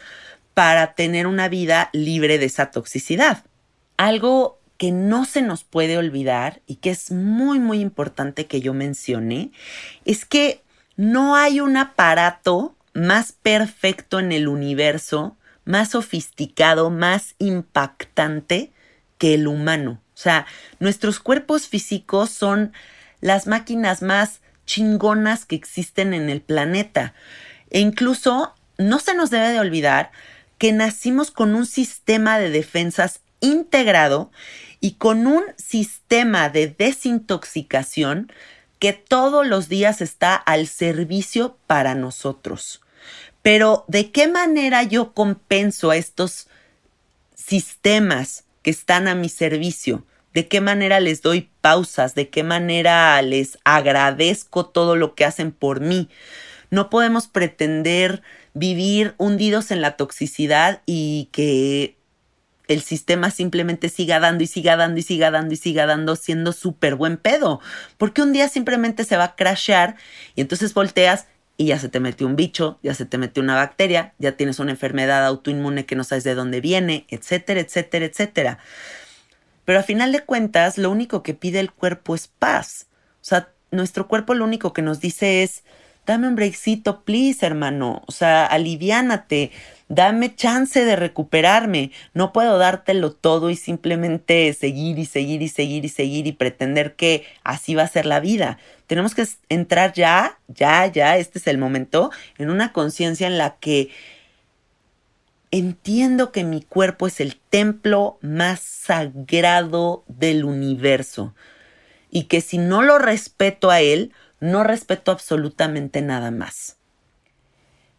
para 0.52 0.94
tener 0.94 1.26
una 1.26 1.48
vida 1.48 1.88
libre 1.94 2.38
de 2.38 2.46
esa 2.46 2.70
toxicidad? 2.70 3.44
Algo 3.96 4.58
que 4.78 4.92
no 4.92 5.24
se 5.24 5.42
nos 5.42 5.64
puede 5.64 5.96
olvidar 5.98 6.60
y 6.66 6.76
que 6.76 6.90
es 6.90 7.10
muy, 7.10 7.58
muy 7.58 7.80
importante 7.80 8.46
que 8.46 8.60
yo 8.60 8.74
mencione, 8.74 9.52
es 10.04 10.24
que 10.24 10.62
no 10.96 11.36
hay 11.36 11.60
un 11.60 11.76
aparato 11.76 12.74
más 12.92 13.32
perfecto 13.32 14.18
en 14.18 14.32
el 14.32 14.48
universo, 14.48 15.36
más 15.64 15.90
sofisticado, 15.90 16.90
más 16.90 17.34
impactante 17.38 18.72
que 19.18 19.34
el 19.34 19.46
humano. 19.46 20.00
O 20.14 20.18
sea, 20.18 20.46
nuestros 20.78 21.20
cuerpos 21.20 21.68
físicos 21.68 22.30
son 22.30 22.72
las 23.20 23.46
máquinas 23.46 24.02
más 24.02 24.40
chingonas 24.64 25.44
que 25.44 25.56
existen 25.56 26.14
en 26.14 26.30
el 26.30 26.40
planeta. 26.40 27.14
E 27.70 27.80
incluso 27.80 28.54
no 28.78 28.98
se 28.98 29.14
nos 29.14 29.30
debe 29.30 29.50
de 29.50 29.60
olvidar 29.60 30.10
que 30.58 30.72
nacimos 30.72 31.30
con 31.30 31.54
un 31.54 31.66
sistema 31.66 32.38
de 32.38 32.50
defensas 32.50 33.20
integrado 33.40 34.30
y 34.80 34.92
con 34.92 35.26
un 35.26 35.44
sistema 35.56 36.48
de 36.48 36.68
desintoxicación 36.68 38.32
que 38.78 38.92
todos 38.92 39.46
los 39.46 39.68
días 39.68 40.00
está 40.00 40.34
al 40.34 40.66
servicio 40.66 41.56
para 41.66 41.94
nosotros. 41.94 42.82
Pero 43.42 43.84
¿de 43.88 44.10
qué 44.10 44.28
manera 44.28 44.82
yo 44.82 45.12
compenso 45.12 45.90
a 45.90 45.96
estos 45.96 46.48
sistemas 47.34 48.44
que 48.62 48.70
están 48.70 49.08
a 49.08 49.14
mi 49.14 49.28
servicio? 49.28 50.04
¿De 50.34 50.48
qué 50.48 50.60
manera 50.60 51.00
les 51.00 51.22
doy 51.22 51.48
pausas? 51.60 52.14
¿De 52.14 52.28
qué 52.28 52.42
manera 52.42 53.22
les 53.22 53.58
agradezco 53.64 54.66
todo 54.66 54.96
lo 54.96 55.14
que 55.14 55.24
hacen 55.24 55.52
por 55.52 55.80
mí? 55.80 56.10
No 56.70 56.90
podemos 56.90 57.28
pretender 57.28 58.22
vivir 58.52 59.14
hundidos 59.16 59.70
en 59.70 59.80
la 59.80 59.96
toxicidad 59.96 60.82
y 60.84 61.28
que 61.32 61.95
el 62.68 62.82
sistema 62.82 63.30
simplemente 63.30 63.88
siga 63.88 64.20
dando 64.20 64.44
y 64.44 64.46
siga 64.46 64.76
dando 64.76 64.98
y 64.98 65.02
siga 65.02 65.30
dando 65.30 65.54
y 65.54 65.56
siga 65.56 65.86
dando 65.86 66.16
siendo 66.16 66.52
súper 66.52 66.94
buen 66.96 67.16
pedo. 67.16 67.60
Porque 67.98 68.22
un 68.22 68.32
día 68.32 68.48
simplemente 68.48 69.04
se 69.04 69.16
va 69.16 69.24
a 69.24 69.36
crashear 69.36 69.96
y 70.34 70.40
entonces 70.40 70.74
volteas 70.74 71.26
y 71.56 71.66
ya 71.66 71.78
se 71.78 71.88
te 71.88 72.00
metió 72.00 72.26
un 72.26 72.36
bicho, 72.36 72.78
ya 72.82 72.94
se 72.94 73.06
te 73.06 73.18
metió 73.18 73.42
una 73.42 73.54
bacteria, 73.54 74.14
ya 74.18 74.32
tienes 74.32 74.58
una 74.58 74.72
enfermedad 74.72 75.24
autoinmune 75.24 75.86
que 75.86 75.96
no 75.96 76.04
sabes 76.04 76.24
de 76.24 76.34
dónde 76.34 76.60
viene, 76.60 77.06
etcétera, 77.08 77.60
etcétera, 77.60 78.04
etcétera. 78.04 78.58
Pero 79.64 79.80
a 79.80 79.82
final 79.82 80.12
de 80.12 80.20
cuentas, 80.20 80.78
lo 80.78 80.90
único 80.90 81.22
que 81.22 81.34
pide 81.34 81.60
el 81.60 81.72
cuerpo 81.72 82.14
es 82.14 82.28
paz. 82.28 82.88
O 83.20 83.24
sea, 83.24 83.52
nuestro 83.70 84.06
cuerpo 84.06 84.34
lo 84.34 84.44
único 84.44 84.72
que 84.72 84.82
nos 84.82 85.00
dice 85.00 85.42
es, 85.42 85.64
dame 86.06 86.28
un 86.28 86.36
breakcito, 86.36 87.02
please, 87.02 87.44
hermano. 87.44 88.02
O 88.06 88.12
sea, 88.12 88.46
aliviánate, 88.46 89.50
dame 89.88 90.34
chance 90.34 90.84
de 90.84 90.96
recuperarme. 90.96 91.90
No 92.14 92.32
puedo 92.32 92.58
dártelo 92.58 93.12
todo 93.12 93.50
y 93.50 93.56
simplemente 93.56 94.52
seguir 94.52 94.98
y 94.98 95.04
seguir 95.04 95.42
y 95.42 95.48
seguir 95.48 95.84
y 95.84 95.88
seguir 95.88 96.26
y 96.26 96.32
pretender 96.32 96.94
que 96.94 97.24
así 97.42 97.74
va 97.74 97.82
a 97.82 97.88
ser 97.88 98.06
la 98.06 98.20
vida. 98.20 98.58
Tenemos 98.86 99.14
que 99.14 99.26
entrar 99.48 99.92
ya, 99.92 100.38
ya, 100.48 100.86
ya, 100.86 101.18
este 101.18 101.40
es 101.40 101.46
el 101.48 101.58
momento, 101.58 102.10
en 102.38 102.50
una 102.50 102.72
conciencia 102.72 103.26
en 103.26 103.36
la 103.36 103.56
que 103.56 103.90
entiendo 105.50 106.32
que 106.32 106.44
mi 106.44 106.62
cuerpo 106.62 107.06
es 107.06 107.20
el 107.20 107.36
templo 107.36 108.18
más 108.20 108.60
sagrado 108.60 110.04
del 110.06 110.44
universo 110.44 111.34
y 112.10 112.24
que 112.24 112.40
si 112.40 112.58
no 112.58 112.82
lo 112.82 112.98
respeto 112.98 113.70
a 113.70 113.80
él, 113.80 114.12
no 114.40 114.64
respeto 114.64 115.10
absolutamente 115.12 116.02
nada 116.02 116.30
más. 116.30 116.76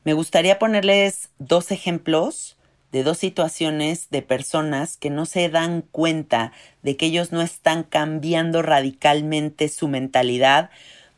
Me 0.04 0.14
gustaría 0.14 0.60
ponerles 0.60 1.30
dos 1.38 1.72
ejemplos 1.72 2.58
de 2.92 3.04
dos 3.04 3.18
situaciones 3.18 4.10
de 4.10 4.22
personas 4.22 4.98
que 4.98 5.10
no 5.10 5.26
se 5.26 5.50
dan 5.50 5.82
cuenta 5.82 6.54
de 6.82 6.96
que 6.96 7.08
ellos 7.08 7.32
no 7.32 7.42
están 7.42 7.84
cambiando 7.84 8.62
radicalmente 8.62 9.68
su 9.68 9.88
mentalidad 9.88 10.70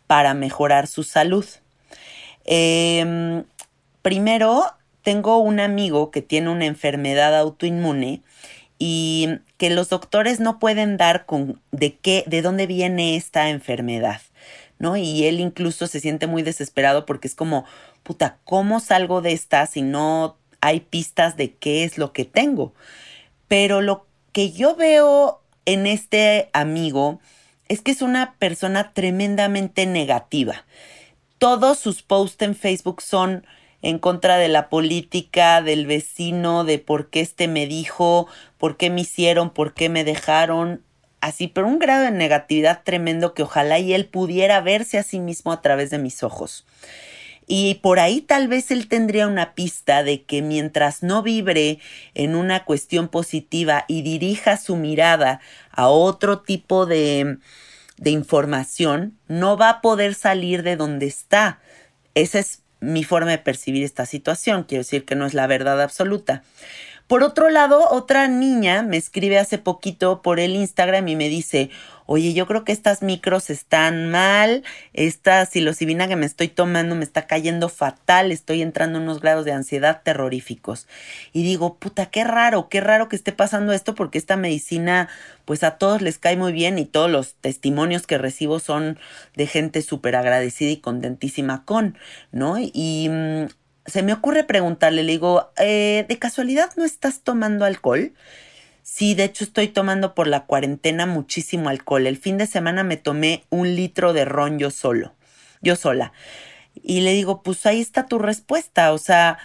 para 0.08 0.34
mejorar 0.34 0.88
su 0.88 1.04
salud. 1.04 1.46
Em, 2.46 3.44
primero, 4.02 4.66
tengo 5.04 5.38
un 5.38 5.60
amigo 5.60 6.10
que 6.10 6.24
tiene 6.24 6.50
una 6.50 6.66
enfermedad 6.66 7.38
autoinmune 7.38 8.24
y 8.80 9.30
que 9.58 9.70
los 9.70 9.90
doctores 9.90 10.40
no 10.40 10.58
pueden 10.58 10.98
dar 10.98 11.28
de 11.72 11.96
qué, 11.98 12.24
de 12.26 12.42
dónde 12.42 12.66
viene 12.66 13.16
esta 13.16 13.50
enfermedad. 13.50 14.22
¿No? 14.80 14.98
Y 14.98 15.26
él 15.26 15.40
incluso 15.40 15.86
se 15.88 16.00
siente 16.00 16.26
muy 16.26 16.42
desesperado 16.42 17.06
porque 17.06 17.28
es 17.28 17.36
como, 17.36 17.66
puta, 18.04 18.40
¿cómo 18.46 18.80
salgo 18.80 19.22
de 19.22 19.34
esta 19.34 19.66
si 19.68 19.82
no 19.82 20.38
hay 20.62 20.80
pistas 20.80 21.38
de 21.38 21.54
qué 21.54 21.84
es 21.84 21.98
lo 21.98 22.14
que 22.14 22.26
tengo? 22.26 22.74
Pero 23.48 23.82
lo 23.82 24.08
que 24.32 24.52
yo 24.52 24.76
veo 24.76 25.42
en 25.66 25.86
este 25.86 26.50
amigo 26.54 27.20
es 27.68 27.82
que 27.82 27.92
es 27.92 28.02
una 28.02 28.34
persona 28.40 28.92
tremendamente 28.94 29.86
negativa. 29.86 30.66
Todos 31.38 31.78
sus 31.78 32.02
posts 32.02 32.42
en 32.42 32.56
Facebook 32.56 33.02
son 33.02 33.46
en 33.82 34.00
contra 34.00 34.38
de 34.38 34.50
la 34.50 34.70
política, 34.70 35.62
del 35.62 35.86
vecino, 35.86 36.64
de 36.64 36.80
por 36.80 37.10
qué 37.10 37.22
este 37.22 37.48
me 37.48 37.68
dijo, 37.68 38.28
por 38.58 38.76
qué 38.76 38.90
me 38.90 39.02
hicieron, 39.02 39.52
por 39.52 39.74
qué 39.74 39.88
me 39.88 40.04
dejaron, 40.04 40.84
así, 41.22 41.48
pero 41.48 41.68
un 41.68 41.80
grado 41.80 42.04
de 42.04 42.12
negatividad 42.12 42.82
tremendo 42.84 43.34
que 43.34 43.44
ojalá 43.44 43.80
y 43.80 43.94
él 43.94 44.06
pudiera 44.06 44.62
verse 44.62 44.98
a 44.98 45.04
sí 45.04 45.20
mismo 45.20 45.52
a 45.52 45.62
través 45.62 45.90
de 45.90 45.98
mis 45.98 46.24
ojos. 46.24 46.66
Y 47.52 47.76
por 47.82 48.00
ahí 48.00 48.22
tal 48.22 48.48
vez 48.48 48.70
él 48.70 48.88
tendría 48.88 49.26
una 49.26 49.56
pista 49.56 50.04
de 50.04 50.24
que 50.24 50.44
mientras 50.44 51.02
no 51.02 51.24
vibre 51.24 51.80
en 52.14 52.36
una 52.36 52.64
cuestión 52.64 53.08
positiva 53.08 53.86
y 53.88 54.04
dirija 54.04 54.56
su 54.56 54.76
mirada 54.76 55.42
a 55.72 55.88
otro 55.88 56.42
tipo 56.42 56.86
de, 56.86 57.40
de 57.98 58.10
información, 58.12 59.18
no 59.28 59.58
va 59.58 59.70
a 59.70 59.82
poder 59.82 60.14
salir 60.14 60.62
de 60.62 60.76
donde 60.76 61.08
está. 61.08 61.60
Esa 62.14 62.38
es 62.38 62.62
mi 62.82 63.04
forma 63.04 63.32
de 63.32 63.40
percibir 63.40 63.84
esta 63.84 64.06
situación. 64.06 64.64
Quiero 64.64 64.82
decir 64.82 65.06
que 65.06 65.16
no 65.16 65.26
es 65.26 65.34
la 65.34 65.48
verdad 65.48 65.82
absoluta. 65.82 66.44
Por 67.10 67.24
otro 67.24 67.50
lado, 67.50 67.90
otra 67.90 68.28
niña 68.28 68.84
me 68.84 68.96
escribe 68.96 69.40
hace 69.40 69.58
poquito 69.58 70.22
por 70.22 70.40
el 70.40 70.56
Instagram 70.56 71.08
y 71.08 71.16
me 71.16 71.28
dice, 71.28 71.72
oye, 72.06 72.36
yo 72.36 72.46
creo 72.46 72.64
que 72.64 72.72
estas 72.72 73.02
micros 73.02 73.50
están 73.50 74.12
mal, 74.12 74.64
esta 74.94 75.44
psilocibina 75.48 76.08
que 76.08 76.16
me 76.16 76.28
estoy 76.28 76.50
tomando 76.50 76.94
me 76.94 77.04
está 77.04 77.26
cayendo 77.26 77.68
fatal, 77.68 78.32
estoy 78.32 78.62
entrando 78.62 79.00
en 79.00 79.06
unos 79.06 79.22
grados 79.22 79.44
de 79.44 79.54
ansiedad 79.54 80.02
terroríficos. 80.04 80.88
Y 81.34 81.42
digo, 81.42 81.78
puta, 81.78 82.06
qué 82.12 82.24
raro, 82.24 82.70
qué 82.70 82.80
raro 82.80 83.10
que 83.10 83.16
esté 83.16 83.32
pasando 83.32 83.74
esto 83.74 83.96
porque 83.96 84.20
esta 84.20 84.38
medicina 84.38 85.10
pues 85.46 85.64
a 85.64 85.80
todos 85.80 86.04
les 86.04 86.20
cae 86.20 86.38
muy 86.38 86.52
bien 86.52 86.78
y 86.78 86.86
todos 86.86 87.10
los 87.10 87.34
testimonios 87.34 88.06
que 88.06 88.20
recibo 88.20 88.60
son 88.60 89.00
de 89.36 89.48
gente 89.48 89.82
súper 89.82 90.16
agradecida 90.16 90.70
y 90.70 90.78
contentísima 90.78 91.66
con, 91.66 91.98
¿no? 92.32 92.58
Y 92.60 93.10
mm, 93.10 93.48
se 93.90 94.04
me 94.04 94.14
ocurre 94.14 94.44
preguntarle, 94.44 95.04
le 95.04 95.12
digo, 95.12 95.52
eh, 95.58 96.06
¿de 96.08 96.20
casualidad 96.20 96.72
no 96.78 96.86
estás 96.86 97.22
tomando 97.22 97.66
alcohol? 97.66 98.14
Sí, 98.84 99.14
de 99.14 99.26
hecho 99.26 99.44
estoy 99.44 99.68
tomando 99.68 100.16
por 100.16 100.28
la 100.28 100.46
cuarentena 100.46 101.06
muchísimo 101.06 101.70
alcohol. 101.70 102.08
El 102.08 102.18
fin 102.18 102.38
de 102.38 102.48
semana 102.48 102.84
me 102.84 102.98
tomé 102.98 103.44
un 103.50 103.76
litro 103.76 104.14
de 104.14 104.26
ron 104.26 104.58
yo 104.60 104.72
solo, 104.72 105.14
yo 105.62 105.76
sola. 105.76 106.12
Y 106.74 107.02
le 107.02 107.14
digo, 107.14 107.44
pues 107.44 107.66
ahí 107.66 107.82
está 107.82 108.08
tu 108.08 108.20
respuesta. 108.20 108.94
O 108.94 108.98
sea, 108.98 109.38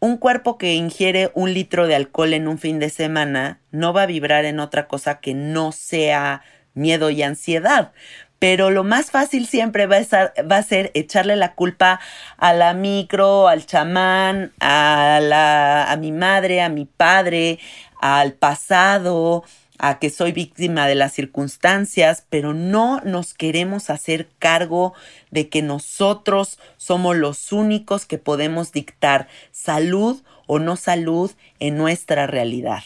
un 0.00 0.16
cuerpo 0.16 0.58
que 0.58 0.74
ingiere 0.74 1.30
un 1.34 1.54
litro 1.54 1.86
de 1.86 1.94
alcohol 1.94 2.32
en 2.32 2.48
un 2.48 2.58
fin 2.58 2.78
de 2.78 2.90
semana 2.90 3.60
no 3.70 3.92
va 3.92 4.02
a 4.02 4.06
vibrar 4.06 4.44
en 4.44 4.58
otra 4.58 4.88
cosa 4.88 5.20
que 5.20 5.34
no 5.34 5.72
sea 5.72 6.42
miedo 6.74 7.10
y 7.10 7.22
ansiedad 7.22 7.92
pero 8.40 8.70
lo 8.70 8.84
más 8.84 9.10
fácil 9.10 9.46
siempre 9.46 9.86
va 9.86 9.98
a, 9.98 10.42
va 10.42 10.56
a 10.56 10.62
ser 10.62 10.90
echarle 10.94 11.36
la 11.36 11.54
culpa 11.54 12.00
a 12.38 12.54
la 12.54 12.72
micro, 12.72 13.48
al 13.48 13.66
chamán, 13.66 14.52
a, 14.60 15.20
la, 15.22 15.92
a 15.92 15.96
mi 15.96 16.10
madre, 16.10 16.62
a 16.62 16.70
mi 16.70 16.86
padre, 16.86 17.58
al 18.00 18.32
pasado, 18.32 19.44
a 19.78 19.98
que 19.98 20.08
soy 20.08 20.32
víctima 20.32 20.88
de 20.88 20.94
las 20.94 21.12
circunstancias, 21.12 22.24
pero 22.30 22.54
no 22.54 23.02
nos 23.02 23.34
queremos 23.34 23.90
hacer 23.90 24.30
cargo 24.38 24.94
de 25.30 25.50
que 25.50 25.60
nosotros 25.60 26.58
somos 26.78 27.16
los 27.16 27.52
únicos 27.52 28.06
que 28.06 28.16
podemos 28.16 28.72
dictar 28.72 29.28
salud 29.52 30.22
o 30.46 30.58
no 30.58 30.76
salud 30.76 31.30
en 31.58 31.76
nuestra 31.76 32.26
realidad. 32.26 32.82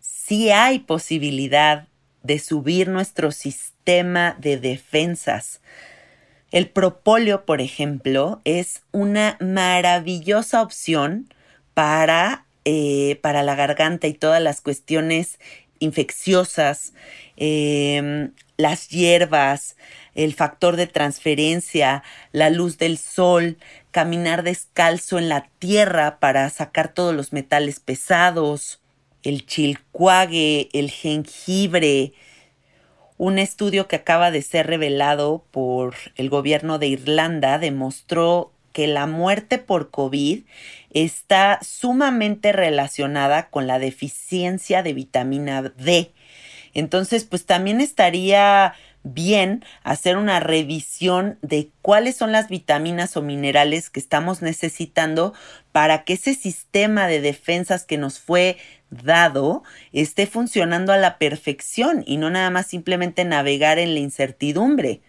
Sí 0.00 0.50
hay 0.50 0.80
posibilidad 0.80 1.86
de 2.24 2.40
subir 2.40 2.88
nuestro 2.88 3.30
sistema 3.30 3.75
de 3.86 4.58
defensas. 4.60 5.60
El 6.50 6.68
propóleo, 6.68 7.44
por 7.44 7.60
ejemplo, 7.60 8.40
es 8.44 8.82
una 8.90 9.36
maravillosa 9.40 10.60
opción 10.60 11.32
para, 11.72 12.46
eh, 12.64 13.20
para 13.22 13.44
la 13.44 13.54
garganta 13.54 14.08
y 14.08 14.14
todas 14.14 14.42
las 14.42 14.60
cuestiones 14.60 15.38
infecciosas, 15.78 16.94
em, 17.36 18.32
las 18.56 18.88
hierbas, 18.88 19.76
el 20.16 20.34
factor 20.34 20.74
de 20.74 20.88
transferencia, 20.88 22.02
la 22.32 22.50
luz 22.50 22.78
del 22.78 22.98
sol, 22.98 23.56
caminar 23.92 24.42
descalzo 24.42 25.18
en 25.18 25.28
la 25.28 25.48
tierra 25.60 26.18
para 26.18 26.50
sacar 26.50 26.92
todos 26.92 27.14
los 27.14 27.32
metales 27.32 27.78
pesados, 27.78 28.80
el 29.22 29.46
chilcuague, 29.46 30.70
el 30.72 30.90
jengibre. 30.90 32.14
Un 33.18 33.38
estudio 33.38 33.88
que 33.88 33.96
acaba 33.96 34.30
de 34.30 34.42
ser 34.42 34.66
revelado 34.66 35.44
por 35.50 35.94
el 36.16 36.28
gobierno 36.28 36.78
de 36.78 36.88
Irlanda 36.88 37.58
demostró 37.58 38.52
que 38.72 38.86
la 38.86 39.06
muerte 39.06 39.56
por 39.56 39.90
COVID 39.90 40.42
está 40.90 41.58
sumamente 41.62 42.52
relacionada 42.52 43.48
con 43.48 43.66
la 43.66 43.78
deficiencia 43.78 44.82
de 44.82 44.92
vitamina 44.92 45.62
D. 45.62 46.12
Entonces, 46.74 47.24
pues 47.24 47.46
también 47.46 47.80
estaría 47.80 48.74
bien 49.02 49.64
hacer 49.82 50.16
una 50.16 50.40
revisión 50.40 51.38
de 51.40 51.70
cuáles 51.80 52.16
son 52.16 52.32
las 52.32 52.48
vitaminas 52.48 53.16
o 53.16 53.22
minerales 53.22 53.88
que 53.88 54.00
estamos 54.00 54.42
necesitando 54.42 55.32
para 55.72 56.04
que 56.04 56.14
ese 56.14 56.34
sistema 56.34 57.06
de 57.06 57.20
defensas 57.20 57.84
que 57.86 57.98
nos 57.98 58.18
fue 58.18 58.58
dado 58.90 59.62
esté 59.92 60.26
funcionando 60.26 60.92
a 60.92 60.96
la 60.96 61.18
perfección 61.18 62.04
y 62.06 62.16
no 62.16 62.30
nada 62.30 62.50
más 62.50 62.66
simplemente 62.66 63.24
navegar 63.24 63.78
en 63.78 63.94
la 63.94 64.00
incertidumbre. 64.00 65.00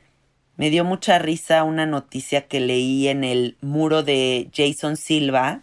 Me 0.55 0.69
dio 0.69 0.83
mucha 0.83 1.19
risa 1.19 1.63
una 1.63 1.85
noticia 1.85 2.47
que 2.47 2.59
leí 2.59 3.07
en 3.07 3.23
el 3.23 3.57
muro 3.61 4.03
de 4.03 4.49
Jason 4.53 4.97
Silva 4.97 5.61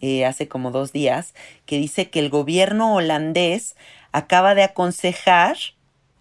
eh, 0.00 0.24
hace 0.24 0.48
como 0.48 0.72
dos 0.72 0.92
días, 0.92 1.32
que 1.64 1.78
dice 1.78 2.10
que 2.10 2.18
el 2.18 2.28
gobierno 2.28 2.94
holandés 2.94 3.76
acaba 4.10 4.54
de 4.56 4.64
aconsejar 4.64 5.56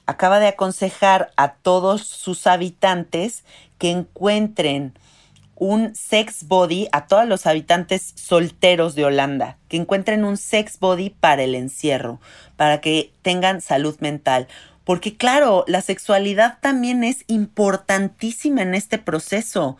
acaba 0.06 0.40
de 0.40 0.48
aconsejar 0.48 1.32
a 1.38 1.54
todos 1.54 2.06
sus 2.06 2.46
habitantes 2.46 3.44
que 3.78 3.92
encuentren 3.92 4.94
un 5.62 5.94
sex 5.94 6.48
body 6.48 6.88
a 6.92 7.06
todos 7.06 7.28
los 7.28 7.46
habitantes 7.46 8.14
solteros 8.16 8.96
de 8.96 9.06
Holanda, 9.06 9.60
que 9.68 9.78
encuentren 9.78 10.24
un 10.24 10.38
sex 10.38 10.80
body 10.80 11.12
para 11.12 11.44
el 11.44 11.54
encierro, 11.54 12.20
para 12.56 12.82
que 12.82 13.14
tengan 13.22 13.62
salud 13.62 13.96
mental. 14.00 14.48
Porque 14.86 15.18
claro, 15.18 15.64
la 15.68 15.82
sexualidad 15.82 16.58
también 16.62 17.04
es 17.04 17.26
importantísima 17.28 18.64
en 18.64 18.74
este 18.74 18.98
proceso. 18.98 19.78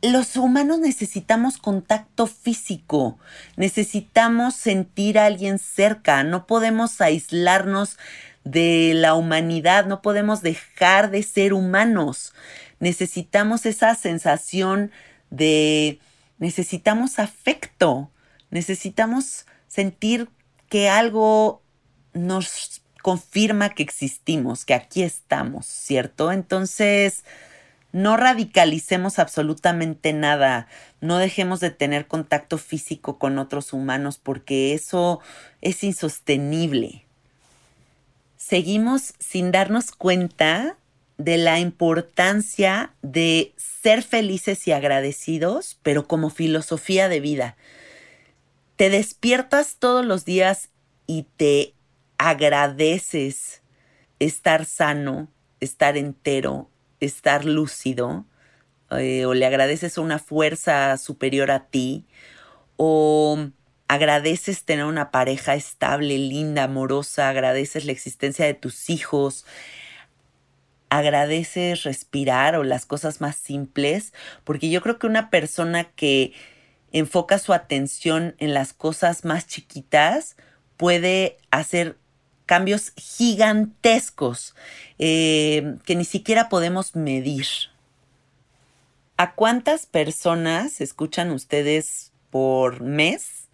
Los 0.00 0.36
humanos 0.36 0.78
necesitamos 0.78 1.58
contacto 1.58 2.26
físico, 2.26 3.18
necesitamos 3.56 4.54
sentir 4.54 5.18
a 5.18 5.26
alguien 5.26 5.58
cerca, 5.58 6.24
no 6.24 6.46
podemos 6.46 7.02
aislarnos 7.02 7.98
de 8.44 8.92
la 8.94 9.14
humanidad, 9.14 9.84
no 9.84 10.00
podemos 10.00 10.40
dejar 10.40 11.10
de 11.10 11.22
ser 11.22 11.52
humanos. 11.52 12.32
Necesitamos 12.80 13.66
esa 13.66 13.94
sensación 13.94 14.90
de, 15.30 15.98
necesitamos 16.38 17.18
afecto, 17.18 18.10
necesitamos 18.50 19.46
sentir 19.68 20.28
que 20.68 20.88
algo 20.88 21.62
nos 22.12 22.82
confirma 23.02 23.70
que 23.70 23.82
existimos, 23.82 24.64
que 24.64 24.74
aquí 24.74 25.02
estamos, 25.02 25.66
¿cierto? 25.66 26.32
Entonces, 26.32 27.24
no 27.92 28.16
radicalicemos 28.16 29.18
absolutamente 29.18 30.12
nada, 30.12 30.68
no 31.00 31.18
dejemos 31.18 31.60
de 31.60 31.70
tener 31.70 32.06
contacto 32.06 32.58
físico 32.58 33.18
con 33.18 33.38
otros 33.38 33.72
humanos 33.72 34.18
porque 34.18 34.74
eso 34.74 35.20
es 35.60 35.84
insostenible 35.84 37.04
seguimos 38.44 39.14
sin 39.20 39.52
darnos 39.52 39.90
cuenta 39.90 40.76
de 41.18 41.38
la 41.38 41.60
importancia 41.60 42.92
de 43.02 43.54
ser 43.56 44.02
felices 44.02 44.66
y 44.66 44.72
agradecidos, 44.72 45.78
pero 45.82 46.08
como 46.08 46.30
filosofía 46.30 47.08
de 47.08 47.20
vida. 47.20 47.56
Te 48.76 48.90
despiertas 48.90 49.76
todos 49.78 50.04
los 50.04 50.24
días 50.24 50.70
y 51.06 51.26
te 51.36 51.74
agradeces 52.18 53.62
estar 54.18 54.64
sano, 54.64 55.28
estar 55.60 55.96
entero, 55.96 56.68
estar 57.00 57.44
lúcido, 57.44 58.24
eh, 58.90 59.24
o 59.26 59.34
le 59.34 59.46
agradeces 59.46 59.98
una 59.98 60.18
fuerza 60.18 60.96
superior 60.98 61.50
a 61.50 61.66
ti, 61.66 62.04
o 62.76 63.38
agradeces 63.88 64.64
tener 64.64 64.84
una 64.86 65.10
pareja 65.10 65.54
estable, 65.54 66.18
linda, 66.18 66.64
amorosa, 66.64 67.28
agradeces 67.28 67.84
la 67.84 67.92
existencia 67.92 68.44
de 68.46 68.54
tus 68.54 68.90
hijos, 68.90 69.44
agradeces 70.88 71.82
respirar 71.82 72.56
o 72.56 72.62
las 72.62 72.86
cosas 72.86 73.20
más 73.20 73.36
simples, 73.36 74.12
porque 74.44 74.70
yo 74.70 74.80
creo 74.82 74.98
que 74.98 75.06
una 75.06 75.30
persona 75.30 75.84
que 75.84 76.32
enfoca 76.92 77.38
su 77.38 77.52
atención 77.52 78.36
en 78.38 78.54
las 78.54 78.72
cosas 78.72 79.24
más 79.24 79.46
chiquitas 79.46 80.36
puede 80.76 81.38
hacer 81.50 81.98
cambios 82.46 82.92
gigantescos 82.96 84.54
eh, 84.98 85.76
que 85.84 85.96
ni 85.96 86.04
siquiera 86.04 86.48
podemos 86.48 86.94
medir. 86.94 87.46
¿A 89.16 89.34
cuántas 89.34 89.86
personas 89.86 90.80
escuchan 90.80 91.30
ustedes 91.30 92.12
por 92.30 92.80
mes 92.82 93.48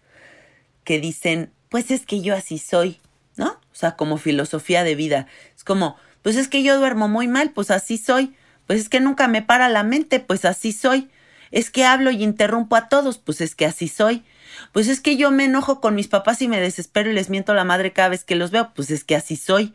que 0.83 0.99
dicen, 0.99 1.51
pues 1.69 1.91
es 1.91 2.05
que 2.05 2.21
yo 2.21 2.35
así 2.35 2.57
soy, 2.57 2.99
¿no? 3.37 3.51
O 3.51 3.75
sea, 3.75 3.95
como 3.95 4.17
filosofía 4.17 4.83
de 4.83 4.95
vida. 4.95 5.27
Es 5.55 5.63
como, 5.63 5.97
pues 6.21 6.35
es 6.35 6.47
que 6.47 6.63
yo 6.63 6.77
duermo 6.77 7.07
muy 7.07 7.27
mal, 7.27 7.51
pues 7.51 7.71
así 7.71 7.97
soy. 7.97 8.35
Pues 8.67 8.79
es 8.79 8.89
que 8.89 8.99
nunca 8.99 9.27
me 9.27 9.41
para 9.41 9.69
la 9.69 9.83
mente, 9.83 10.19
pues 10.19 10.45
así 10.45 10.71
soy. 10.71 11.09
Es 11.51 11.69
que 11.69 11.83
hablo 11.83 12.11
y 12.11 12.23
interrumpo 12.23 12.75
a 12.75 12.87
todos, 12.87 13.17
pues 13.17 13.41
es 13.41 13.55
que 13.55 13.65
así 13.65 13.87
soy. 13.87 14.23
Pues 14.71 14.87
es 14.87 15.01
que 15.01 15.17
yo 15.17 15.31
me 15.31 15.45
enojo 15.45 15.81
con 15.81 15.95
mis 15.95 16.07
papás 16.07 16.41
y 16.41 16.47
me 16.47 16.59
desespero 16.59 17.09
y 17.11 17.13
les 17.13 17.29
miento 17.29 17.51
a 17.51 17.55
la 17.55 17.63
madre 17.63 17.93
cada 17.93 18.09
vez 18.09 18.23
que 18.23 18.35
los 18.35 18.51
veo, 18.51 18.71
pues 18.73 18.89
es 18.91 19.03
que 19.03 19.15
así 19.15 19.35
soy. 19.35 19.73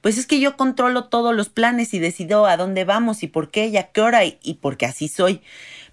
Pues 0.00 0.18
es 0.18 0.26
que 0.26 0.38
yo 0.38 0.56
controlo 0.56 1.04
todos 1.04 1.34
los 1.34 1.48
planes 1.48 1.94
y 1.94 1.98
decido 1.98 2.46
a 2.46 2.56
dónde 2.56 2.84
vamos 2.84 3.22
y 3.22 3.26
por 3.26 3.50
qué 3.50 3.66
y 3.66 3.76
a 3.76 3.90
qué 3.90 4.00
hora 4.00 4.24
y, 4.24 4.38
y 4.42 4.54
porque 4.54 4.86
así 4.86 5.08
soy. 5.08 5.42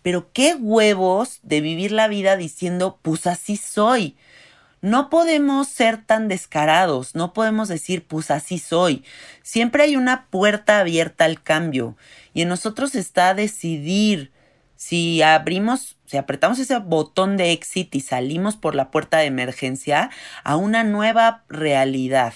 Pero 0.02 0.32
qué 0.34 0.56
huevos 0.56 1.39
de 1.44 1.62
vivir 1.62 1.92
la 1.92 2.08
vida 2.08 2.36
diciendo, 2.36 3.00
pues 3.02 3.26
así 3.26 3.58
soy. 3.58 4.18
No 4.84 5.10
podemos 5.10 5.69
ser 5.69 6.04
tan 6.04 6.28
descarados, 6.28 7.15
no 7.15 7.32
podemos 7.32 7.69
decir, 7.69 8.06
pues 8.06 8.30
así 8.30 8.60
soy. 8.60 9.06
Siempre 9.41 9.84
hay 9.84 9.96
una 9.96 10.26
puerta 10.26 10.80
abierta 10.80 11.24
al 11.24 11.41
cambio 11.41 11.96
y 12.34 12.41
en 12.41 12.50
nosotros 12.50 12.93
está 12.93 13.34
decidir 13.34 14.34
si 14.76 15.22
abrimos, 15.22 15.96
si 16.06 16.17
apretamos 16.17 16.60
ese 16.60 16.78
botón 16.80 17.38
de 17.38 17.54
exit 17.54 17.96
y 17.96 18.02
salimos 18.02 18.58
por 18.58 18.76
la 18.76 18.91
puerta 18.91 19.19
de 19.19 19.28
emergencia 19.28 20.10
a 20.43 20.58
una 20.58 20.84
nueva 20.84 21.46
realidad. 21.48 22.34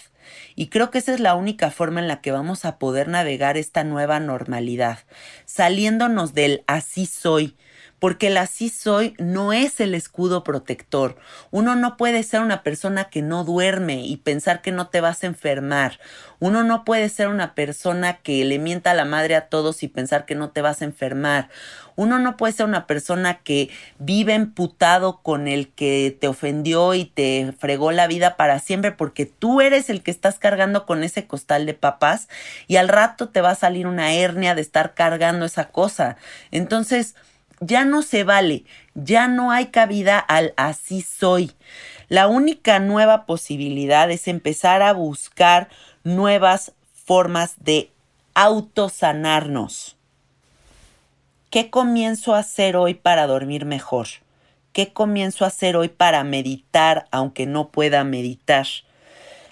Y 0.55 0.67
creo 0.67 0.89
que 0.89 0.99
esa 0.99 1.13
es 1.13 1.19
la 1.19 1.35
única 1.35 1.69
forma 1.69 1.99
en 1.99 2.07
la 2.07 2.21
que 2.21 2.31
vamos 2.31 2.63
a 2.63 2.79
poder 2.79 3.09
navegar 3.09 3.57
esta 3.57 3.83
nueva 3.83 4.21
normalidad, 4.21 4.99
saliéndonos 5.43 6.33
del 6.33 6.63
así 6.65 7.07
soy, 7.07 7.57
porque 7.99 8.27
el 8.27 8.37
así 8.37 8.69
soy 8.69 9.15
no 9.17 9.53
es 9.53 9.79
el 9.79 9.95
escudo 9.95 10.43
protector. 10.43 11.17
Uno 11.49 11.75
no 11.75 11.97
puede 11.97 12.23
ser 12.23 12.41
una 12.41 12.61
persona 12.61 13.05
que 13.05 13.21
no 13.21 13.43
duerme 13.43 14.05
y 14.05 14.17
pensar 14.17 14.61
que 14.61 14.71
no 14.71 14.87
te 14.87 15.01
vas 15.01 15.23
a 15.23 15.27
enfermar. 15.27 15.99
Uno 16.39 16.63
no 16.63 16.85
puede 16.85 17.09
ser 17.09 17.29
una 17.29 17.55
persona 17.55 18.17
que 18.17 18.45
le 18.45 18.59
mienta 18.59 18.91
a 18.91 18.93
la 18.95 19.05
madre 19.05 19.35
a 19.35 19.49
todos 19.49 19.81
y 19.81 19.87
pensar 19.87 20.25
que 20.25 20.35
no 20.35 20.51
te 20.51 20.61
vas 20.61 20.81
a 20.81 20.85
enfermar. 20.85 21.49
Uno 21.95 22.19
no 22.19 22.37
puede 22.37 22.53
ser 22.53 22.67
una 22.67 22.85
persona 22.85 23.39
que 23.39 23.71
vive 23.97 24.35
emputado 24.35 25.23
con 25.23 25.47
el 25.47 25.69
que 25.69 26.15
te 26.19 26.27
ofendió 26.27 26.93
y 26.93 27.05
te 27.05 27.55
fregó 27.57 27.91
la 27.91 28.05
vida 28.05 28.37
para 28.37 28.59
siempre 28.59 28.91
porque 28.91 29.25
tú 29.25 29.61
eres 29.61 29.89
el 29.89 30.03
que 30.03 30.11
estás 30.11 30.37
cargando 30.37 30.85
con 30.85 31.03
ese 31.03 31.25
costal 31.25 31.65
de 31.65 31.73
papas 31.73 32.29
y 32.67 32.75
al 32.75 32.87
rato 32.87 33.29
te 33.29 33.41
va 33.41 33.49
a 33.51 33.55
salir 33.55 33.87
una 33.87 34.13
hernia 34.13 34.53
de 34.53 34.61
estar 34.61 34.93
cargando 34.93 35.45
esa 35.45 35.69
cosa. 35.69 36.17
Entonces, 36.51 37.15
ya 37.59 37.85
no 37.85 38.01
se 38.01 38.23
vale, 38.23 38.65
ya 38.93 39.27
no 39.27 39.51
hay 39.51 39.67
cabida 39.67 40.19
al 40.19 40.53
así 40.57 41.01
soy. 41.01 41.51
La 42.09 42.27
única 42.27 42.79
nueva 42.79 43.25
posibilidad 43.25 44.09
es 44.11 44.27
empezar 44.27 44.81
a 44.81 44.93
buscar 44.93 45.69
nuevas 46.03 46.73
formas 46.93 47.55
de 47.59 47.91
autosanarnos. 48.33 49.97
¿Qué 51.49 51.69
comienzo 51.69 52.35
a 52.35 52.39
hacer 52.39 52.75
hoy 52.75 52.93
para 52.93 53.25
dormir 53.25 53.65
mejor? 53.65 54.07
¿Qué 54.73 54.93
comienzo 54.93 55.43
a 55.43 55.47
hacer 55.47 55.75
hoy 55.75 55.87
para 55.87 56.23
meditar 56.23 57.07
aunque 57.09 57.45
no 57.45 57.69
pueda 57.69 58.03
meditar? 58.03 58.67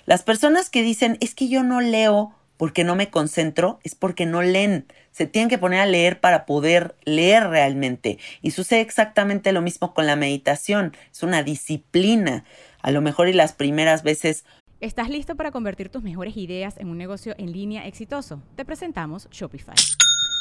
Las 0.05 0.21
personas 0.21 0.69
que 0.69 0.83
dicen 0.83 1.17
es 1.19 1.33
que 1.33 1.47
yo 1.47 1.63
no 1.63 1.81
leo 1.81 2.34
porque 2.57 2.83
no 2.83 2.95
me 2.95 3.09
concentro, 3.09 3.79
es 3.83 3.95
porque 3.95 4.25
no 4.25 4.41
leen. 4.41 4.85
Se 5.11 5.25
tienen 5.27 5.49
que 5.49 5.57
poner 5.57 5.79
a 5.79 5.85
leer 5.85 6.19
para 6.19 6.45
poder 6.45 6.95
leer 7.03 7.47
realmente. 7.47 8.19
Y 8.41 8.51
sucede 8.51 8.81
exactamente 8.81 9.51
lo 9.51 9.61
mismo 9.61 9.93
con 9.93 10.05
la 10.05 10.15
meditación. 10.15 10.95
Es 11.11 11.23
una 11.23 11.43
disciplina. 11.43 12.43
A 12.81 12.91
lo 12.91 13.01
mejor 13.01 13.27
y 13.27 13.33
las 13.33 13.53
primeras 13.53 14.03
veces 14.03 14.45
¿Estás 14.81 15.09
listo 15.09 15.35
para 15.35 15.51
convertir 15.51 15.89
tus 15.89 16.03
mejores 16.03 16.35
ideas 16.35 16.77
en 16.77 16.89
un 16.89 16.97
negocio 16.97 17.33
en 17.37 17.53
línea 17.53 17.87
exitoso? 17.87 18.41
Te 18.55 18.65
presentamos 18.65 19.29
Shopify. 19.31 19.75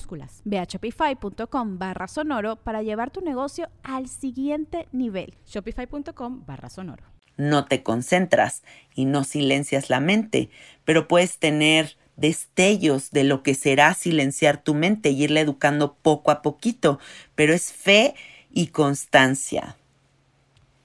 minúsculas. 0.00 0.42
Ve 0.44 0.58
a 0.58 0.64
shopify.com 0.64 1.78
barra 1.78 2.08
sonoro 2.08 2.56
para 2.56 2.82
llevar 2.82 3.10
tu 3.10 3.20
negocio 3.20 3.68
al 3.82 4.08
siguiente 4.08 4.88
nivel. 4.92 5.34
Shopify.com 5.46 6.44
barra 6.46 6.70
sonoro. 6.70 7.04
No 7.36 7.64
te 7.64 7.82
concentras 7.82 8.62
y 8.94 9.06
no 9.06 9.24
silencias 9.24 9.88
la 9.88 10.00
mente, 10.00 10.50
pero 10.84 11.08
puedes 11.08 11.38
tener 11.38 11.96
destellos 12.16 13.10
de 13.12 13.24
lo 13.24 13.42
que 13.42 13.54
será 13.54 13.94
silenciar 13.94 14.62
tu 14.62 14.74
mente 14.74 15.10
y 15.10 15.24
irla 15.24 15.40
educando 15.40 15.96
poco 16.02 16.30
a 16.30 16.42
poquito, 16.42 16.98
pero 17.34 17.54
es 17.54 17.72
fe 17.72 18.14
y 18.50 18.68
constancia. 18.68 19.76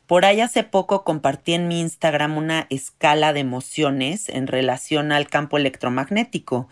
Por 0.08 0.26
ahí 0.26 0.40
hace 0.40 0.64
poco 0.64 1.04
compartí 1.04 1.54
en 1.54 1.68
mi 1.68 1.82
Instagram 1.82 2.38
una 2.38 2.68
escala 2.70 3.34
de 3.34 3.40
emociones 3.40 4.30
en 4.30 4.46
relación 4.46 5.12
al 5.12 5.28
campo 5.28 5.58
electromagnético. 5.58 6.70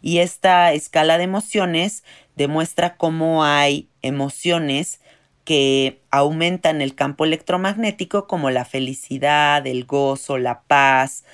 Y 0.00 0.18
esta 0.18 0.72
escala 0.72 1.16
de 1.16 1.24
emociones 1.24 2.02
demuestra 2.34 2.96
cómo 2.96 3.44
hay 3.44 3.88
emociones 4.02 5.00
que 5.44 6.00
aumentan 6.10 6.82
el 6.82 6.94
campo 6.94 7.24
electromagnético 7.24 8.26
como 8.26 8.50
la 8.50 8.64
felicidad, 8.64 9.66
el 9.66 9.84
gozo, 9.84 10.38
la 10.38 10.62
paz, 10.62 11.24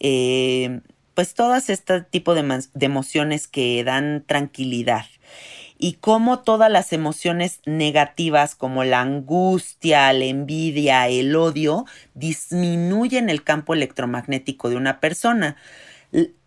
eh, 0.00 0.80
pues 1.14 1.34
todas 1.34 1.70
este 1.70 2.02
tipo 2.02 2.34
de, 2.34 2.42
de 2.74 2.86
emociones 2.86 3.48
que 3.48 3.82
dan 3.82 4.24
tranquilidad 4.26 5.06
y 5.78 5.94
cómo 5.94 6.40
todas 6.40 6.70
las 6.70 6.92
emociones 6.92 7.60
negativas 7.64 8.56
como 8.56 8.84
la 8.84 9.00
angustia, 9.00 10.12
la 10.12 10.24
envidia, 10.24 11.08
el 11.08 11.34
odio 11.36 11.86
disminuyen 12.14 13.30
el 13.30 13.44
campo 13.44 13.74
electromagnético 13.74 14.68
de 14.68 14.76
una 14.76 15.00
persona. 15.00 15.56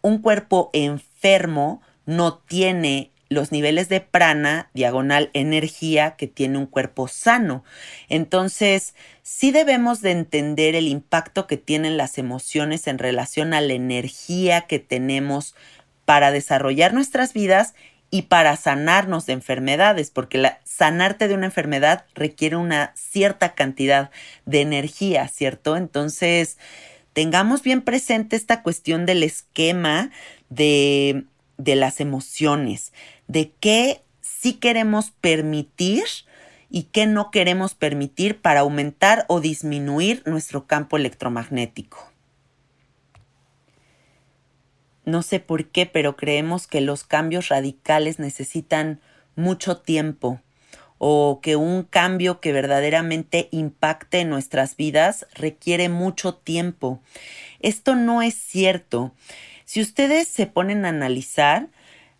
Un 0.02 0.20
cuerpo 0.20 0.70
enfermo 0.74 1.82
no 2.06 2.40
tiene 2.40 3.12
los 3.30 3.54
niveles 3.54 3.88
de 3.88 4.02
prana, 4.02 4.70
diagonal 4.74 5.30
energía, 5.32 6.18
que 6.18 6.28
tiene 6.28 6.58
un 6.58 6.66
cuerpo 6.66 7.08
sano. 7.08 7.64
Entonces, 8.10 8.94
sí 9.24 9.52
debemos 9.52 10.02
de 10.02 10.12
entender 10.12 10.76
el 10.76 10.90
impacto 10.90 11.48
que 11.48 11.56
tienen 11.56 11.96
las 11.96 12.18
emociones 12.18 12.88
en 12.88 12.98
relación 12.98 13.54
a 13.54 13.62
la 13.62 13.72
energía 13.72 14.68
que 14.68 14.80
tenemos 14.80 15.56
para 16.04 16.32
desarrollar 16.32 16.94
nuestras 16.94 17.32
vidas 17.32 17.74
y 18.12 18.24
para 18.24 18.58
sanarnos 18.58 19.26
de 19.26 19.34
enfermedades, 19.34 20.12
porque 20.12 20.38
la, 20.38 20.60
sanarte 20.66 21.30
de 21.30 21.34
una 21.34 21.46
enfermedad 21.46 22.06
requiere 22.14 22.58
una 22.58 22.92
cierta 22.96 23.56
cantidad 23.56 24.12
de 24.46 24.60
energía, 24.60 25.28
¿cierto? 25.30 25.78
Entonces, 25.78 26.58
tengamos 27.14 27.64
bien 27.64 27.82
presente 27.82 28.36
esta 28.36 28.62
cuestión 28.64 29.06
del 29.06 29.24
esquema 29.24 30.12
de, 30.50 31.24
de 31.58 31.76
las 31.78 32.02
emociones, 32.02 32.92
de 33.28 33.54
qué 33.62 34.02
sí 34.22 34.56
queremos 34.56 35.12
permitir 35.22 36.04
y 36.70 36.84
qué 36.84 37.06
no 37.06 37.32
queremos 37.32 37.76
permitir 37.76 38.42
para 38.42 38.60
aumentar 38.60 39.26
o 39.30 39.40
disminuir 39.40 40.22
nuestro 40.26 40.68
campo 40.68 40.98
electromagnético. 40.98 42.12
No 45.06 45.24
sé 45.24 45.40
por 45.40 45.66
qué, 45.66 45.86
pero 45.86 46.16
creemos 46.16 46.68
que 46.68 46.82
los 46.82 47.04
cambios 47.04 47.50
radicales 47.50 48.20
necesitan 48.20 49.00
mucho 49.36 49.78
tiempo 49.78 50.42
o 51.04 51.40
que 51.42 51.56
un 51.56 51.82
cambio 51.82 52.40
que 52.40 52.52
verdaderamente 52.52 53.48
impacte 53.50 54.24
nuestras 54.24 54.76
vidas 54.76 55.26
requiere 55.34 55.90
mucho 55.90 56.36
tiempo. 56.36 57.02
Esto 57.60 57.96
no 57.96 58.22
es 58.22 58.36
cierto. 58.36 59.12
Si 59.66 59.82
ustedes 59.82 60.28
se 60.28 60.46
ponen 60.46 60.86
a 60.86 60.90
analizar, 60.90 61.70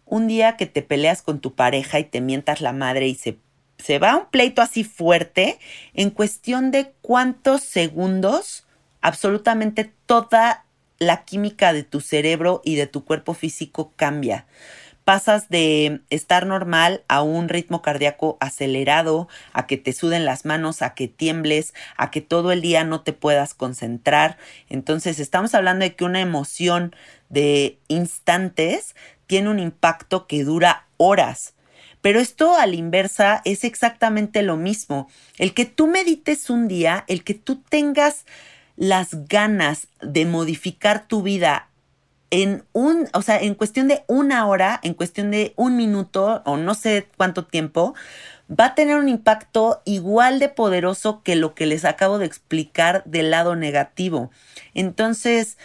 un 0.06 0.28
día 0.28 0.58
que 0.58 0.66
te 0.66 0.82
peleas 0.82 1.22
con 1.22 1.40
tu 1.40 1.54
pareja 1.54 2.00
y 2.00 2.06
te 2.06 2.22
mientas 2.22 2.60
la 2.60 2.74
madre 2.74 3.08
y 3.08 3.14
se, 3.14 3.38
se 3.78 4.00
va 4.00 4.18
un 4.18 4.26
pleito 4.32 4.64
así 4.64 4.84
fuerte, 4.84 5.60
en 5.94 6.10
cuestión 6.10 6.72
de 6.72 6.92
cuántos 7.02 7.62
segundos, 7.62 8.66
absolutamente 9.02 9.92
toda 10.08 10.66
la 11.02 11.26
química 11.26 11.74
de 11.74 11.84
tu 11.84 12.00
cerebro 12.00 12.62
y 12.64 12.76
de 12.76 12.86
tu 12.88 13.04
cuerpo 13.04 13.34
físico 13.34 13.92
cambia 13.96 14.46
pasas 15.04 15.50
de 15.50 16.02
estar 16.10 16.46
normal 16.46 17.04
a 17.08 17.24
un 17.24 17.50
ritmo 17.50 17.82
cardíaco 17.82 18.38
acelerado, 18.40 19.28
a 19.54 19.68
que 19.68 19.78
te 19.78 19.94
suden 19.94 20.26
las 20.26 20.46
manos, 20.46 20.82
a 20.82 20.94
que 20.94 21.08
tiembles, 21.08 21.74
a 21.98 22.12
que 22.12 22.22
todo 22.22 22.52
el 22.52 22.62
día 22.62 22.84
no 22.84 23.02
te 23.02 23.14
puedas 23.14 23.54
concentrar. 23.54 24.38
Entonces 24.70 25.20
estamos 25.20 25.56
hablando 25.56 25.84
de 25.84 25.96
que 25.96 26.06
una 26.06 26.22
emoción 26.22 26.96
de 27.30 27.80
instantes 27.88 28.96
tiene 29.28 29.50
un 29.50 29.60
impacto 29.60 30.28
que 30.28 30.44
dura 30.44 30.88
horas. 30.98 31.56
Pero 32.02 32.20
esto 32.20 32.56
a 32.56 32.66
la 32.66 32.76
inversa 32.76 33.42
es 33.46 33.64
exactamente 33.64 34.42
lo 34.42 34.58
mismo. 34.58 35.08
El 35.38 35.54
que 35.54 35.66
tú 35.66 35.88
medites 35.88 36.50
un 36.50 36.68
día, 36.68 37.06
el 37.08 37.24
que 37.24 37.36
tú 37.36 37.62
tengas 37.62 38.26
las 38.82 39.28
ganas 39.28 39.86
de 40.02 40.26
modificar 40.26 41.08
tu 41.08 41.22
vida 41.22 41.68
en 42.32 42.64
un, 42.74 43.08
o 43.14 43.22
sea, 43.22 43.40
en 43.40 43.54
cuestión 43.54 43.88
de 43.88 44.04
una 44.08 44.48
hora, 44.48 44.80
en 44.82 44.96
cuestión 44.96 45.30
de 45.30 45.54
un 45.56 45.78
minuto 45.78 46.42
o 46.46 46.58
no 46.58 46.74
sé 46.74 47.08
cuánto 47.16 47.46
tiempo, 47.46 47.94
va 48.50 48.66
a 48.66 48.76
tener 48.76 48.96
un 48.96 49.08
impacto 49.08 49.84
igual 49.86 50.40
de 50.40 50.50
poderoso 50.50 51.22
que 51.22 51.36
lo 51.36 51.54
que 51.54 51.68
les 51.68 51.86
acabo 51.86 52.18
de 52.18 52.26
explicar 52.26 53.04
del 53.06 53.30
lado 53.30 53.56
negativo. 53.56 54.32
Entonces, 54.74 55.60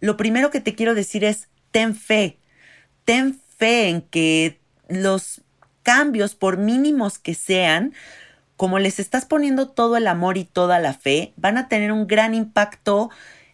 lo 0.00 0.16
primero 0.16 0.50
que 0.50 0.60
te 0.60 0.74
quiero 0.74 0.96
decir 0.96 1.22
es, 1.22 1.46
ten 1.70 1.94
fe, 1.94 2.38
ten 3.04 3.40
fe 3.56 3.88
en 3.88 4.02
que 4.02 4.58
los 4.88 5.42
cambios, 5.84 6.34
por 6.34 6.56
mínimos 6.56 7.20
que 7.20 7.34
sean, 7.34 7.94
como 8.58 8.80
les 8.80 8.98
estás 8.98 9.24
poniendo 9.24 9.68
todo 9.68 9.96
el 9.96 10.08
amor 10.08 10.36
y 10.36 10.44
toda 10.44 10.80
la 10.80 10.92
fe, 10.92 11.32
van 11.36 11.58
a 11.58 11.68
tener 11.68 11.92
un 11.92 12.08
gran 12.08 12.34
impacto 12.34 13.08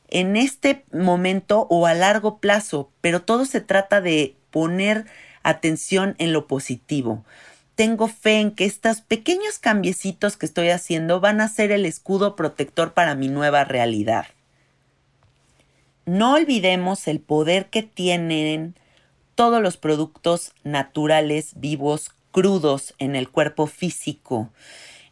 en 0.09 0.35
este 0.35 0.87
momento 0.93 1.67
o 1.69 1.85
a 1.87 1.93
largo 1.93 2.39
plazo, 2.39 2.91
pero 3.03 3.21
todo 3.21 3.45
se 3.45 3.61
trata 3.61 4.01
de 4.01 4.35
poner 4.51 5.05
atención 5.43 6.15
en 6.17 6.33
lo 6.33 6.47
positivo. 6.47 7.23
Tengo 7.75 8.09
fe 8.09 8.41
en 8.41 8.53
que 8.53 8.65
estos 8.65 9.03
pequeños 9.03 9.59
cambiecitos 9.59 10.39
que 10.39 10.47
estoy 10.47 10.71
haciendo 10.71 11.21
van 11.21 11.43
a 11.43 11.49
ser 11.49 11.71
el 11.71 11.85
escudo 11.85 12.35
protector 12.35 12.95
para 12.95 13.15
mi 13.15 13.29
nueva 13.29 13.65
realidad. 13.65 14.25
No 16.07 16.33
olvidemos 16.33 17.09
el 17.09 17.21
poder 17.21 17.67
que 17.67 17.83
tienen 17.83 18.75
todos 19.35 19.61
los 19.61 19.77
productos 19.77 20.53
naturales, 20.65 21.53
vivos, 21.57 22.11
crudos 22.31 22.95
en 22.99 23.17
el 23.17 23.29
cuerpo 23.29 23.67
físico. 23.67 24.49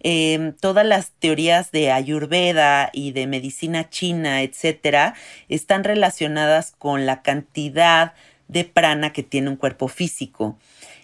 Em, 0.03 0.53
todas 0.53 0.85
las 0.85 1.12
teorías 1.12 1.71
de 1.71 1.93
Ayurveda 1.93 2.91
y 2.93 3.12
de 3.12 3.27
medicina 3.27 3.88
china, 3.88 4.43
etcétera, 4.43 5.15
están 5.49 5.85
relacionadas 5.85 6.73
con 6.77 7.07
la 7.07 7.23
cantidad 7.23 8.15
de 8.49 8.65
prana 8.65 9.12
que 9.12 9.23
tiene 9.23 9.49
un 9.49 9.57
cuerpo 9.57 9.88
físico. 9.88 10.59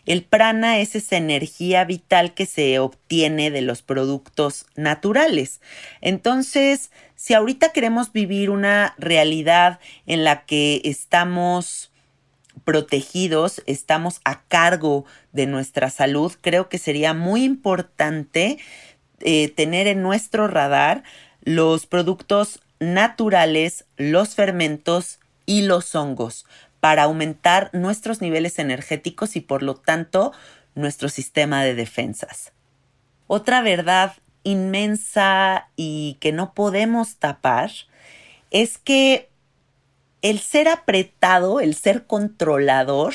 El 0.05 0.25
prana 0.25 0.79
es 0.79 0.95
esa 0.95 1.17
energía 1.17 1.85
vital 1.85 2.35
que 2.35 2.47
se 2.47 2.79
obtiene 2.79 3.51
de 3.51 3.61
los 3.61 3.83
productos 3.83 4.67
naturales. 4.75 5.61
Entonces, 6.01 6.91
si 7.15 7.35
ahorita 7.35 7.73
queremos 7.73 8.13
vivir 8.13 8.51
una 8.51 8.95
realidad 8.99 9.81
en 10.07 10.25
la 10.25 10.45
que 10.47 10.81
estamos 10.85 11.93
protegidos, 12.65 13.63
estamos 13.67 14.21
a 14.25 14.43
cargo 14.43 15.05
de 15.33 15.47
nuestra 15.47 15.91
salud, 15.91 16.33
creo 16.41 16.69
que 16.69 16.79
sería 16.79 17.15
muy 17.15 17.45
importante 17.45 18.59
eh, 19.21 19.49
tener 19.49 19.87
en 19.87 20.03
nuestro 20.03 20.49
radar 20.49 21.03
los 21.43 21.87
productos 21.87 22.61
naturales, 22.81 23.85
los 23.97 24.35
fermentos 24.35 25.19
y 25.47 25.63
los 25.63 25.95
hongos 25.95 26.47
para 26.81 27.05
aumentar 27.05 27.71
nuestros 27.73 28.21
niveles 28.21 28.59
energéticos 28.59 29.35
y 29.37 29.41
por 29.41 29.63
lo 29.63 29.75
tanto 29.75 30.33
nuestro 30.75 31.09
sistema 31.09 31.65
de 31.65 31.75
defensas. 31.75 32.53
Otra 33.27 33.63
verdad 33.63 34.15
inmensa 34.45 35.69
y 35.77 36.17
que 36.21 36.33
no 36.33 36.55
podemos 36.55 37.17
tapar 37.17 37.71
es 38.51 38.79
que 38.79 39.29
el 40.23 40.39
ser 40.39 40.69
apretado, 40.69 41.61
el 41.61 41.75
ser 41.75 42.07
controlador, 42.07 43.15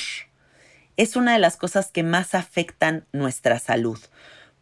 es 0.98 1.16
una 1.16 1.34
de 1.34 1.40
las 1.40 1.56
cosas 1.56 1.90
que 1.92 2.04
más 2.04 2.36
afectan 2.36 3.06
nuestra 3.14 3.60
salud 3.60 4.00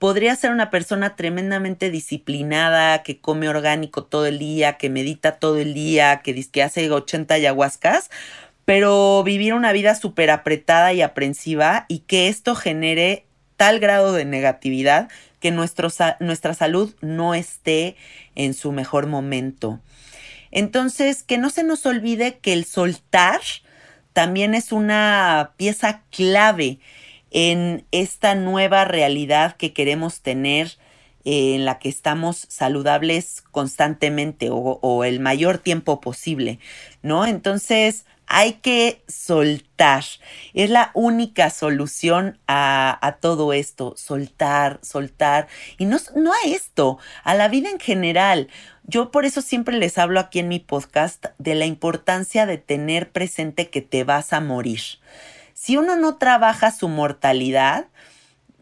podría 0.02 0.36
ser 0.36 0.50
una 0.50 0.72
persona 0.72 1.16
tremendamente 1.16 1.92
disciplinada, 1.92 3.04
que 3.04 3.20
come 3.20 3.48
orgánico 3.48 4.04
todo 4.04 4.26
el 4.26 4.40
día, 4.40 4.80
que 4.80 4.90
medita 4.90 5.34
todo 5.34 5.60
el 5.60 5.76
día, 5.76 6.22
que, 6.24 6.44
que 6.50 6.64
hace 6.64 6.90
80 6.90 7.36
ayahuascas, 7.36 8.10
pero 8.66 9.22
vivir 9.22 9.54
una 9.54 9.72
vida 9.72 9.94
súper 9.94 10.32
apretada 10.32 10.92
y 10.92 11.04
aprensiva 11.04 11.86
y 11.88 12.00
que 12.00 12.30
esto 12.30 12.56
genere 12.56 13.28
tal 13.58 13.80
grado 13.80 14.14
de 14.14 14.26
negatividad 14.26 15.08
que 15.40 15.52
nuestra 15.52 16.54
salud 16.56 16.96
no 17.02 17.36
esté 17.36 17.96
en 18.34 18.56
su 18.56 18.72
mejor 18.72 19.06
momento. 19.06 19.82
Entonces, 20.50 21.22
que 21.22 21.38
no 21.38 21.52
se 21.52 21.64
nos 21.64 21.86
olvide 21.86 22.40
que 22.40 22.54
el 22.54 22.66
soltar 22.66 23.42
también 24.14 24.56
es 24.56 24.72
una 24.72 25.52
pieza 25.58 26.02
clave 26.10 26.80
en 27.32 27.86
esta 27.91 28.36
nueva 28.36 28.86
realidad 28.86 29.56
que 29.56 29.74
queremos 29.74 30.22
tener, 30.22 30.78
eh, 31.24 31.56
en 31.56 31.65
la 31.65 31.80
que 31.80 31.89
estamos 31.89 32.46
saludables 32.50 33.41
constantemente 33.52 34.50
o, 34.52 35.04
el 35.04 35.20
mayor 35.20 35.58
tiempo 35.58 36.02
posible, 36.02 36.60
¿no? 37.02 37.26
Entonces 37.26 38.06
hay 38.28 38.54
que 38.54 39.04
soltar. 39.08 40.04
Es 40.54 40.70
la 40.70 40.91
única 40.94 41.50
solución 41.50 42.39
a, 42.48 42.98
a, 43.06 43.17
todo 43.17 43.54
esto, 43.54 43.94
soltar, 43.98 44.80
soltar. 44.82 45.48
Y 45.78 45.86
no, 45.86 45.98
no 46.15 46.32
a 46.34 46.48
esto, 46.48 46.98
a 47.24 47.36
la 47.36 47.50
vida 47.50 47.70
en 47.70 47.80
general. 47.80 48.48
Yo 48.84 49.12
por 49.12 49.26
eso 49.26 49.41
siempre 49.41 49.78
les 49.78 49.98
hablo 49.98 50.20
aquí 50.20 50.39
en 50.39 50.48
mi 50.48 50.60
podcast 50.60 51.26
de 51.38 51.56
la 51.56 51.65
importancia 51.65 52.46
de 52.46 52.58
tener 52.58 53.12
presente 53.12 53.70
que 53.70 53.82
te 53.82 54.04
vas 54.04 54.34
a 54.34 54.39
morir. 54.41 54.82
Si 55.63 55.78
uno 55.78 55.95
no 55.95 56.15
trabaja 56.15 56.71
su 56.71 56.88
mortalidad, 56.88 57.86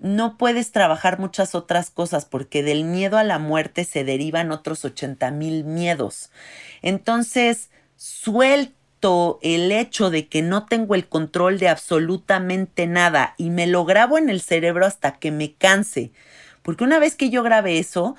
no 0.01 0.37
puedes 0.37 0.73
trabajar 0.73 1.17
muchas 1.17 1.55
otras 1.55 1.91
cosas 1.91 2.25
porque 2.25 2.61
del 2.61 2.83
miedo 2.83 3.17
a 3.17 3.23
la 3.23 3.39
muerte 3.39 3.85
se 3.85 4.03
derivan 4.03 4.51
otros 4.51 4.83
80 4.83 5.31
mil 5.31 5.63
miedos. 5.63 6.29
Entonces, 6.81 7.69
suelto 7.95 9.39
el 9.41 9.71
hecho 9.71 10.09
de 10.09 10.27
que 10.27 10.41
no 10.41 10.65
tengo 10.65 10.93
el 10.93 11.07
control 11.07 11.57
de 11.57 11.69
absolutamente 11.69 12.85
nada 12.85 13.33
y 13.37 13.49
me 13.49 13.65
lo 13.65 13.85
grabo 13.85 14.17
en 14.17 14.29
el 14.29 14.41
cerebro 14.41 14.85
hasta 14.85 15.19
que 15.19 15.31
me 15.31 15.53
canse. 15.53 16.11
Porque 16.63 16.83
una 16.83 16.99
vez 16.99 17.15
que 17.15 17.29
yo 17.29 17.43
grabe 17.43 17.79
eso, 17.79 18.17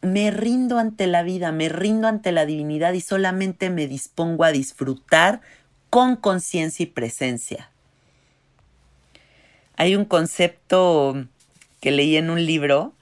me 0.00 0.30
rindo 0.30 0.78
ante 0.78 1.06
la 1.06 1.22
vida, 1.22 1.52
me 1.52 1.68
rindo 1.68 2.08
ante 2.08 2.32
la 2.32 2.46
divinidad 2.46 2.94
y 2.94 3.02
solamente 3.02 3.68
me 3.68 3.86
dispongo 3.86 4.44
a 4.44 4.52
disfrutar 4.52 5.42
con 5.90 6.16
conciencia 6.16 6.84
y 6.84 6.86
presencia. 6.86 7.72
Hay 9.76 9.94
un 9.94 10.04
concepto 10.04 11.26
que 11.80 11.90
leí 11.90 12.16
en 12.16 12.30
un 12.30 12.44
libro 12.44 12.94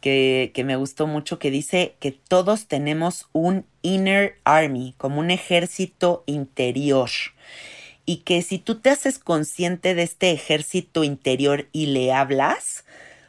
que, 0.00 0.50
que, 0.54 0.64
me 0.64 0.76
gustó 0.76 1.06
mucho 1.06 1.38
que 1.38 1.50
dice 1.50 1.94
que 2.00 2.10
todos 2.12 2.66
tenemos 2.66 3.28
un 3.32 3.66
inner 3.82 4.36
army, 4.44 4.94
como 4.98 5.20
un 5.20 5.30
ejército 5.30 6.24
interior. 6.26 7.10
Y 8.04 8.18
que 8.18 8.42
si 8.42 8.58
tú 8.58 8.80
te 8.80 8.90
haces 8.90 9.18
consciente 9.18 9.94
de 9.94 10.02
este 10.02 10.32
ejército 10.32 11.04
interior 11.04 11.68
y 11.70 11.86
le 11.86 12.12
hablas, 12.12 12.84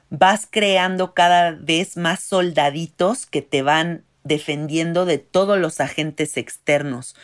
vas 0.09 0.47
creando 0.49 1.13
cada 1.13 1.51
vez 1.51 1.97
más 1.97 2.21
soldaditos 2.21 3.25
que 3.25 3.41
te 3.41 3.61
van 3.61 4.03
defendiendo 4.23 5.05
de 5.05 5.17
todos 5.17 5.59
los 5.59 5.79
agentes 5.79 6.37
externos 6.37 7.15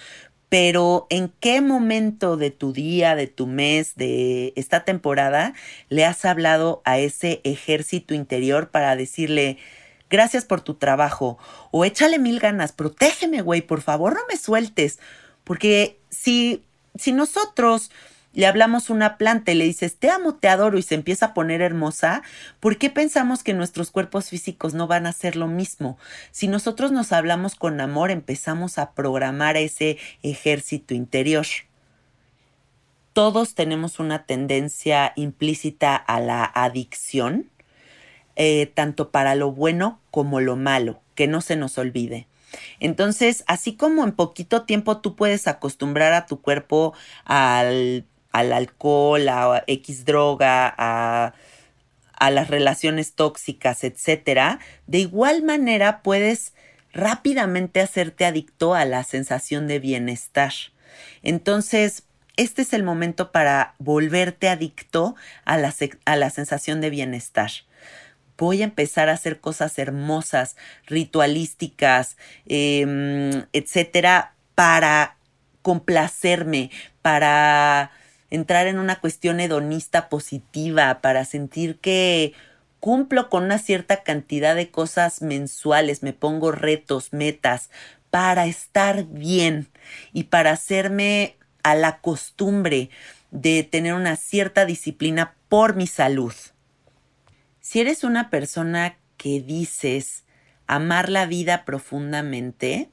pero 0.50 1.06
¿en 1.12 1.32
qué 1.40 1.62
momento 1.62 2.36
de 2.36 2.50
tu 2.50 2.74
día, 2.74 3.16
de 3.16 3.28
tu 3.28 3.46
mes, 3.46 3.96
de 3.96 4.52
esta 4.56 4.84
temporada 4.84 5.54
le 5.90 6.06
has 6.06 6.26
hablado 6.26 6.82
a 6.86 6.98
ese 6.98 7.40
ejército 7.44 8.16
interior 8.16 8.70
para 8.70 8.96
decirle, 8.96 9.58
gracias 10.10 10.46
por 10.46 10.62
tu 10.62 10.74
trabajo 10.74 11.38
o 11.72 11.86
échale 11.86 12.18
mil 12.18 12.40
ganas, 12.40 12.72
protégeme, 12.72 13.42
güey, 13.42 13.62
por 13.62 13.82
favor 13.82 14.16
no 14.16 14.22
me 14.28 14.38
sueltes? 14.38 15.00
Porque 15.44 16.00
si, 16.10 16.64
si 16.96 17.12
nosotros 17.12 17.92
le 18.34 18.46
hablamos 18.46 18.90
una 18.90 19.18
planta 19.18 19.52
y 19.52 19.56
le 19.56 19.66
dices, 19.66 19.98
te 19.98 20.10
amo, 20.10 20.36
te 20.36 20.48
adoro 20.48 20.78
y 20.78 20.84
se 20.84 20.96
empieza 20.96 21.28
a 21.28 21.34
poner 21.34 21.62
hermosa, 21.62 22.22
¿por 22.60 22.78
qué 22.78 22.90
pensamos 22.90 23.44
que 23.44 23.54
nuestros 23.54 23.92
cuerpos 23.92 24.30
físicos 24.30 24.74
no 24.74 24.88
van 24.88 25.06
a 25.06 25.10
hacer 25.10 25.36
lo 25.36 25.48
mismo? 25.48 25.98
Si 26.32 26.48
nosotros 26.48 26.92
nos 26.92 27.12
hablamos 27.12 27.56
con 27.56 27.82
amor, 27.82 28.12
empezamos 28.12 28.78
a 28.78 28.92
programar 28.92 29.58
ese 29.58 29.98
ejército 30.24 30.94
interior. 30.94 31.46
todos 33.14 33.56
tenemos 33.56 34.00
una 34.00 34.26
tendencia 34.26 35.12
implícita 35.18 35.96
a 35.96 36.22
la 36.22 36.46
adicción, 36.46 37.50
eh, 38.38 38.68
tanto 38.68 39.10
para 39.12 39.36
lo 39.36 39.52
bueno 39.52 40.00
como 40.12 40.40
lo 40.40 40.56
malo, 40.56 41.02
que 41.16 41.28
no 41.28 41.42
se 41.42 41.58
nos 41.58 41.78
olvide. 41.78 42.28
Entonces, 42.80 43.44
así 43.48 43.76
como 43.76 44.04
en 44.06 44.14
poquito 44.14 44.64
tiempo 44.64 45.00
tú 45.02 45.16
puedes 45.16 45.48
acostumbrar 45.48 46.14
a 46.14 46.28
tu 46.28 46.42
cuerpo 46.42 46.94
al, 47.26 48.06
alcohol, 48.32 49.28
a 49.30 49.64
X 49.68 50.06
droga, 50.06 50.74
a, 50.78 51.34
a 52.14 52.32
las 52.32 52.50
relaciones 52.50 53.14
tóxicas, 53.14 53.84
etcétera, 53.84 54.60
de 54.88 55.00
igual 55.00 55.44
manera 55.44 56.02
puedes 56.02 56.54
rápidamente 56.94 57.82
hacerte 57.82 58.26
adicto 58.26 58.74
a 58.74 58.86
la 58.86 59.04
sensación 59.04 59.68
de 59.68 59.80
bienestar. 59.80 60.54
Entonces, 61.24 62.04
este 62.36 62.62
es 62.62 62.74
el 62.74 62.84
momento 62.84 63.32
para 63.32 63.76
volverte 63.80 64.50
adicto 64.50 65.16
a 65.46 65.58
la, 65.58 65.74
a 66.06 66.16
la 66.16 66.30
sensación 66.30 66.82
de 66.82 66.90
bienestar 66.90 67.52
voy 68.40 68.62
a 68.62 68.66
empezar 68.66 69.10
a 69.10 69.14
hacer 69.14 69.40
cosas 69.40 69.78
hermosas, 69.78 70.56
ritualísticas, 70.88 72.18
em, 72.48 73.44
etcétera, 73.54 74.34
para 74.56 75.18
complacerme, 75.62 76.72
para 77.02 77.92
entrar 78.30 78.68
en 78.68 78.80
una 78.80 79.00
cuestión 79.00 79.40
hedonista 79.40 80.10
positiva, 80.10 81.02
para 81.02 81.26
sentir 81.26 81.80
que 81.80 82.34
cumplo 82.80 83.30
con 83.30 83.44
una 83.44 83.58
cierta 83.58 84.04
cantidad 84.04 84.56
de 84.56 84.72
cosas 84.72 85.22
mensuales, 85.22 86.04
me 86.04 86.14
pongo 86.14 86.52
retos, 86.52 87.12
metas, 87.12 87.70
para 88.10 88.46
estar 88.46 89.06
bien 89.06 89.68
y 90.14 90.26
para 90.26 90.52
hacerme 90.52 91.36
a 91.64 91.76
la 91.76 92.00
costumbre 92.00 92.90
de 93.32 93.64
tener 93.64 93.94
una 93.94 94.16
cierta 94.16 94.66
disciplina 94.66 95.36
por 95.50 95.76
mi 95.76 95.88
salud. 95.88 96.34
Si 97.60 97.80
eres 97.80 98.04
una 98.04 98.30
persona 98.30 98.98
que 99.18 99.42
dices 99.42 100.24
amar 100.66 101.10
la 101.10 101.26
vida 101.26 101.66
profundamente, 101.66 102.90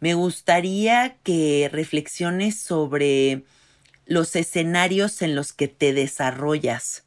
me 0.00 0.14
gustaría 0.14 1.16
que 1.22 1.70
reflexiones 1.72 2.58
sobre 2.58 3.44
los 4.12 4.36
escenarios 4.36 5.22
en 5.22 5.34
los 5.34 5.52
que 5.52 5.68
te 5.68 5.92
desarrollas. 5.92 7.04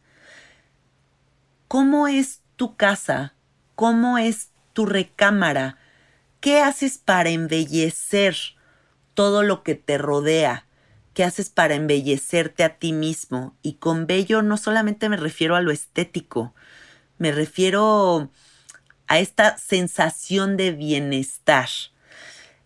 ¿Cómo 1.68 2.08
es 2.08 2.42
tu 2.56 2.76
casa? 2.76 3.36
¿Cómo 3.76 4.18
es 4.18 4.50
tu 4.74 4.86
recámara? 4.86 5.78
¿Qué 6.40 6.62
haces 6.62 6.98
para 6.98 7.30
embellecer 7.30 8.36
todo 9.14 9.44
lo 9.44 9.64
que 9.64 9.76
te 9.76 9.98
rodea? 9.98 10.66
¿Qué 11.14 11.24
haces 11.24 11.50
para 11.50 11.76
embellecerte 11.76 12.64
a 12.64 12.78
ti 12.78 12.92
mismo? 12.92 13.56
Y 13.62 13.74
con 13.74 14.08
bello 14.08 14.42
no 14.42 14.58
solamente 14.58 15.08
me 15.08 15.18
refiero 15.18 15.56
a 15.56 15.62
lo 15.62 15.72
estético, 15.72 16.54
me 17.18 17.32
refiero 17.32 18.32
a 19.08 19.20
esta 19.20 19.58
sensación 19.58 20.58
de 20.58 20.72
bienestar. 20.72 21.70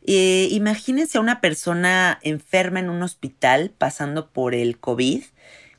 Eh, 0.06 0.48
imagínense 0.52 1.18
a 1.18 1.22
una 1.22 1.42
persona 1.42 2.20
enferma 2.22 2.80
en 2.80 2.90
un 2.90 3.04
hospital 3.04 3.72
pasando 3.78 4.32
por 4.32 4.56
el 4.56 4.80
COVID, 4.80 5.24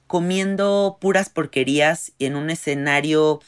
comiendo 0.07 0.99
puras 1.01 1.29
porquerías 1.31 2.13
en 2.19 2.37
un 2.37 2.51
escenario 2.51 3.41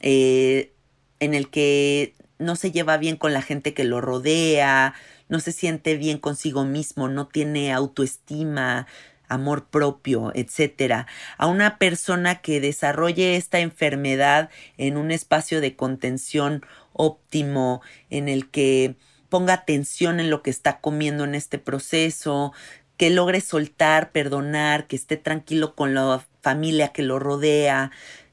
eh, 0.00 0.72
en 1.20 1.34
el 1.34 1.50
que 1.50 2.14
no 2.38 2.56
se 2.56 2.72
lleva 2.72 2.96
bien 2.96 3.16
con 3.16 3.32
la 3.32 3.42
gente 3.42 3.74
que 3.74 3.84
lo 3.84 4.00
rodea, 4.00 4.94
no 5.28 5.40
se 5.40 5.52
siente 5.52 5.96
bien 5.96 6.18
consigo 6.18 6.64
mismo, 6.64 7.08
no 7.08 7.28
tiene 7.28 7.72
autoestima, 7.72 8.86
amor 9.28 9.68
propio, 9.68 10.32
etcétera, 10.34 11.06
a 11.38 11.46
una 11.46 11.78
persona 11.78 12.40
que 12.40 12.60
desarrolle 12.60 13.36
esta 13.36 13.60
enfermedad 13.60 14.50
en 14.76 14.96
un 14.96 15.10
espacio 15.10 15.60
de 15.60 15.76
contención 15.76 16.64
óptimo, 16.92 17.82
en 18.10 18.28
el 18.28 18.50
que 18.50 18.96
ponga 19.34 19.54
atención 19.54 20.20
en 20.20 20.30
lo 20.30 20.44
que 20.44 20.50
está 20.50 20.78
comiendo 20.78 21.24
en 21.24 21.34
este 21.34 21.58
proceso, 21.58 22.52
que 22.96 23.10
logre 23.10 23.40
soltar, 23.40 24.12
perdonar, 24.12 24.86
que 24.86 24.94
esté 24.94 25.16
tranquilo 25.16 25.74
con 25.74 25.92
la 25.92 26.24
familia 26.40 26.92
que 26.92 27.02
lo 27.02 27.18
rodea, 27.18 27.90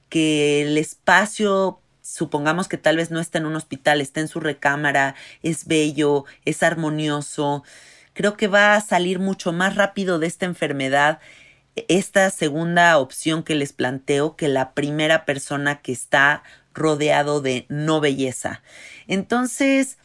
que 0.09 0.61
el 0.61 0.77
espacio 0.77 1.81
supongamos 2.03 2.67
que 2.67 2.77
tal 2.77 2.97
vez 2.97 3.09
no 3.09 3.19
está 3.19 3.39
en 3.39 3.47
un 3.47 3.55
hospital, 3.55 3.99
está 3.99 4.19
en 4.19 4.27
su 4.27 4.39
recámara, 4.39 5.15
es 5.41 5.65
bello, 5.65 6.25
es 6.45 6.61
armonioso, 6.61 7.63
creo 8.13 8.37
que 8.37 8.47
va 8.47 8.75
a 8.75 8.81
salir 8.81 9.17
mucho 9.17 9.51
más 9.53 9.73
rápido 9.75 10.19
de 10.19 10.27
esta 10.27 10.45
enfermedad 10.45 11.19
esta 11.87 12.29
segunda 12.29 12.99
opción 12.99 13.41
que 13.41 13.55
les 13.55 13.73
planteo 13.73 14.35
que 14.35 14.49
la 14.49 14.75
primera 14.75 15.25
persona 15.25 15.81
que 15.81 15.93
está 15.93 16.43
rodeado 16.75 17.41
de 17.41 17.65
no 17.69 18.01
belleza. 18.01 18.61
Entonces, 19.07 19.97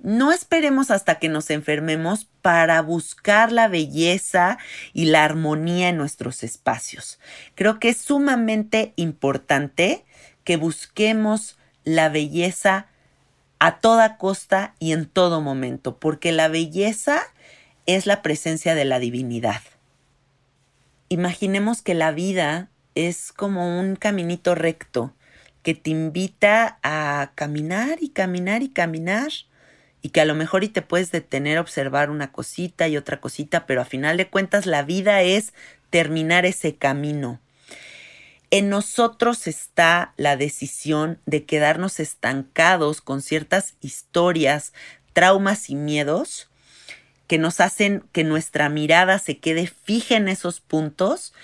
no 0.00 0.32
esperemos 0.32 0.90
hasta 0.90 1.18
que 1.18 1.28
nos 1.28 1.50
enfermemos 1.50 2.26
para 2.40 2.80
buscar 2.82 3.50
la 3.50 3.68
belleza 3.68 4.58
y 4.92 5.06
la 5.06 5.24
armonía 5.24 5.88
en 5.88 5.96
nuestros 5.96 6.44
espacios. 6.44 7.18
Creo 7.54 7.80
que 7.80 7.88
es 7.88 7.98
sumamente 7.98 8.92
importante 8.96 10.04
que 10.44 10.56
busquemos 10.56 11.58
la 11.84 12.08
belleza 12.08 12.86
a 13.58 13.80
toda 13.80 14.18
costa 14.18 14.74
y 14.78 14.92
en 14.92 15.06
todo 15.06 15.40
momento, 15.40 15.98
porque 15.98 16.32
la 16.32 16.48
belleza 16.48 17.20
es 17.86 18.06
la 18.06 18.22
presencia 18.22 18.74
de 18.74 18.84
la 18.84 19.00
divinidad. 19.00 19.62
Imaginemos 21.08 21.82
que 21.82 21.94
la 21.94 22.12
vida 22.12 22.70
es 22.94 23.32
como 23.32 23.80
un 23.80 23.96
caminito 23.96 24.54
recto 24.54 25.14
que 25.62 25.74
te 25.74 25.90
invita 25.90 26.78
a 26.82 27.32
caminar 27.34 27.98
y 28.00 28.10
caminar 28.10 28.62
y 28.62 28.68
caminar 28.68 29.30
y 30.02 30.10
que 30.10 30.20
a 30.20 30.24
lo 30.24 30.34
mejor 30.34 30.64
y 30.64 30.68
te 30.68 30.82
puedes 30.82 31.10
detener 31.10 31.58
a 31.58 31.60
observar 31.60 32.10
una 32.10 32.32
cosita 32.32 32.88
y 32.88 32.96
otra 32.96 33.20
cosita, 33.20 33.66
pero 33.66 33.80
a 33.80 33.84
final 33.84 34.16
de 34.16 34.28
cuentas 34.28 34.66
la 34.66 34.82
vida 34.82 35.22
es 35.22 35.52
terminar 35.90 36.46
ese 36.46 36.76
camino. 36.76 37.40
En 38.50 38.70
nosotros 38.70 39.46
está 39.46 40.14
la 40.16 40.36
decisión 40.36 41.18
de 41.26 41.44
quedarnos 41.44 42.00
estancados 42.00 43.00
con 43.02 43.20
ciertas 43.20 43.74
historias, 43.80 44.72
traumas 45.12 45.68
y 45.68 45.74
miedos 45.74 46.48
que 47.26 47.38
nos 47.38 47.60
hacen 47.60 48.04
que 48.12 48.24
nuestra 48.24 48.70
mirada 48.70 49.18
se 49.18 49.38
quede 49.38 49.66
fija 49.66 50.16
en 50.16 50.28
esos 50.28 50.60
puntos 50.60 51.34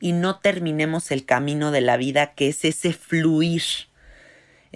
y 0.00 0.12
no 0.12 0.38
terminemos 0.38 1.10
el 1.10 1.24
camino 1.24 1.70
de 1.70 1.82
la 1.82 1.98
vida 1.98 2.32
que 2.34 2.48
es 2.48 2.64
ese 2.64 2.94
fluir. 2.94 3.62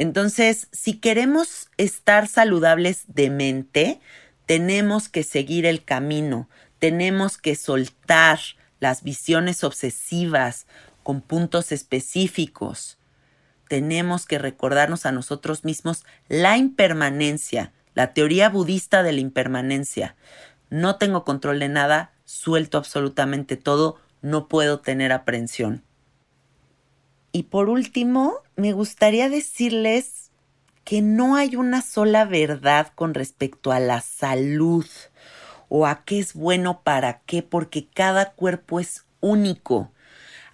Entonces, 0.01 0.69
si 0.71 0.95
queremos 0.95 1.69
estar 1.77 2.29
saludables 2.29 3.03
de 3.09 3.31
mente, 3.31 4.01
tenemos 4.47 5.09
que 5.09 5.25
seguir 5.25 5.67
el 5.67 5.85
camino, 5.85 6.49
tenemos 6.79 7.37
que 7.37 7.57
soltar 7.57 8.39
las 8.79 9.03
visiones 9.03 9.65
obsesivas 9.65 10.67
con 11.03 11.21
puntos 11.21 11.73
específicos. 11.73 12.99
Tenemos 13.69 14.25
que 14.25 14.39
recordarnos 14.39 15.05
a 15.05 15.13
nosotros 15.13 15.65
mismos 15.65 16.05
la 16.29 16.57
impermanencia, 16.57 17.73
la 17.95 18.15
teoría 18.15 18.49
budista 18.49 19.03
de 19.03 19.13
la 19.13 19.21
impermanencia 19.21 20.15
no 20.71 20.97
tengo 20.97 21.25
control 21.25 21.59
de 21.61 21.69
nada, 21.69 22.13
suelto 22.25 22.79
absolutamente 22.79 23.57
todo, 23.57 23.97
no 24.21 24.49
puedo 24.49 24.81
tener 24.81 25.13
aprensión. 25.13 25.83
Y 27.33 27.45
por 27.45 27.69
último, 27.69 28.35
me 28.57 28.73
gustaría 28.73 29.29
decirles 29.29 30.31
que 30.85 31.03
no 31.03 31.37
hay 31.37 31.57
una 31.57 31.83
sola 31.83 32.25
verdad 32.25 32.89
con 32.95 33.13
respecto 33.13 33.73
a 33.73 33.81
la 33.81 34.01
salud 34.01 34.87
o 35.69 35.87
a 35.87 36.05
qué 36.05 36.19
es 36.19 36.33
bueno 36.33 36.81
para 36.83 37.21
qué, 37.27 37.43
porque 37.43 37.87
cada 37.87 38.33
cuerpo 38.33 38.81
es 38.81 39.05
único. 39.21 39.93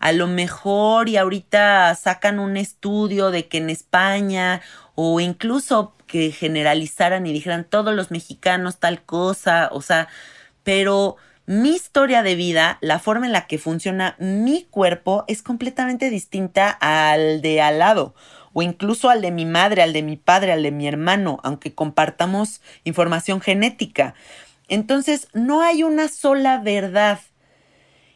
A 0.01 0.13
lo 0.13 0.27
mejor 0.27 1.09
y 1.09 1.17
ahorita 1.17 1.95
sacan 1.95 2.39
un 2.39 2.57
estudio 2.57 3.31
de 3.31 3.47
que 3.47 3.59
en 3.59 3.71
España 3.71 4.61
o 4.97 5.21
incluso 5.21 5.95
que 6.07 6.33
generalizaran 6.33 7.27
y 7.27 7.33
dijeran 7.33 7.65
todos 7.65 7.95
los 7.95 8.11
mexicanos 8.11 8.79
tal 8.79 9.03
cosa, 9.03 9.71
o 9.73 9.83
sea, 9.83 10.09
pero 10.63 11.17
mi 11.47 11.71
historia 11.71 12.23
de 12.23 12.37
vida, 12.37 12.79
la 12.81 12.99
forma 12.99 13.27
en 13.27 13.33
la 13.33 13.47
que 13.47 13.59
funciona 13.59 14.17
mi 14.19 14.65
cuerpo 14.65 15.25
es 15.29 15.43
completamente 15.43 16.09
distinta 16.09 16.71
al 16.71 17.43
de 17.43 17.61
al 17.61 17.81
lado 17.81 18.15
o 18.55 18.63
incluso 18.63 19.11
al 19.11 19.21
de 19.21 19.31
mi 19.31 19.45
madre, 19.45 19.83
al 19.83 19.93
de 19.93 20.03
mi 20.03 20.17
padre, 20.17 20.53
al 20.53 20.63
de 20.63 20.71
mi 20.71 20.89
hermano, 20.89 21.41
aunque 21.43 21.75
compartamos 21.75 22.63
información 22.85 23.43
genética. 23.43 24.15
Entonces, 24.69 25.29
no 25.35 25.61
hay 25.61 25.83
una 25.83 26.09
sola 26.09 26.59
verdad. 26.59 27.21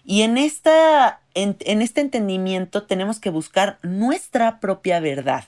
Y 0.04 0.22
en, 0.22 0.38
esta, 0.38 1.20
en, 1.34 1.82
este 1.82 2.00
entendimiento 2.00 2.84
tenemos 2.84 3.20
que 3.20 3.30
buscar 3.30 3.78
nuestra 3.82 4.60
propia 4.60 5.00
verdad. 5.00 5.44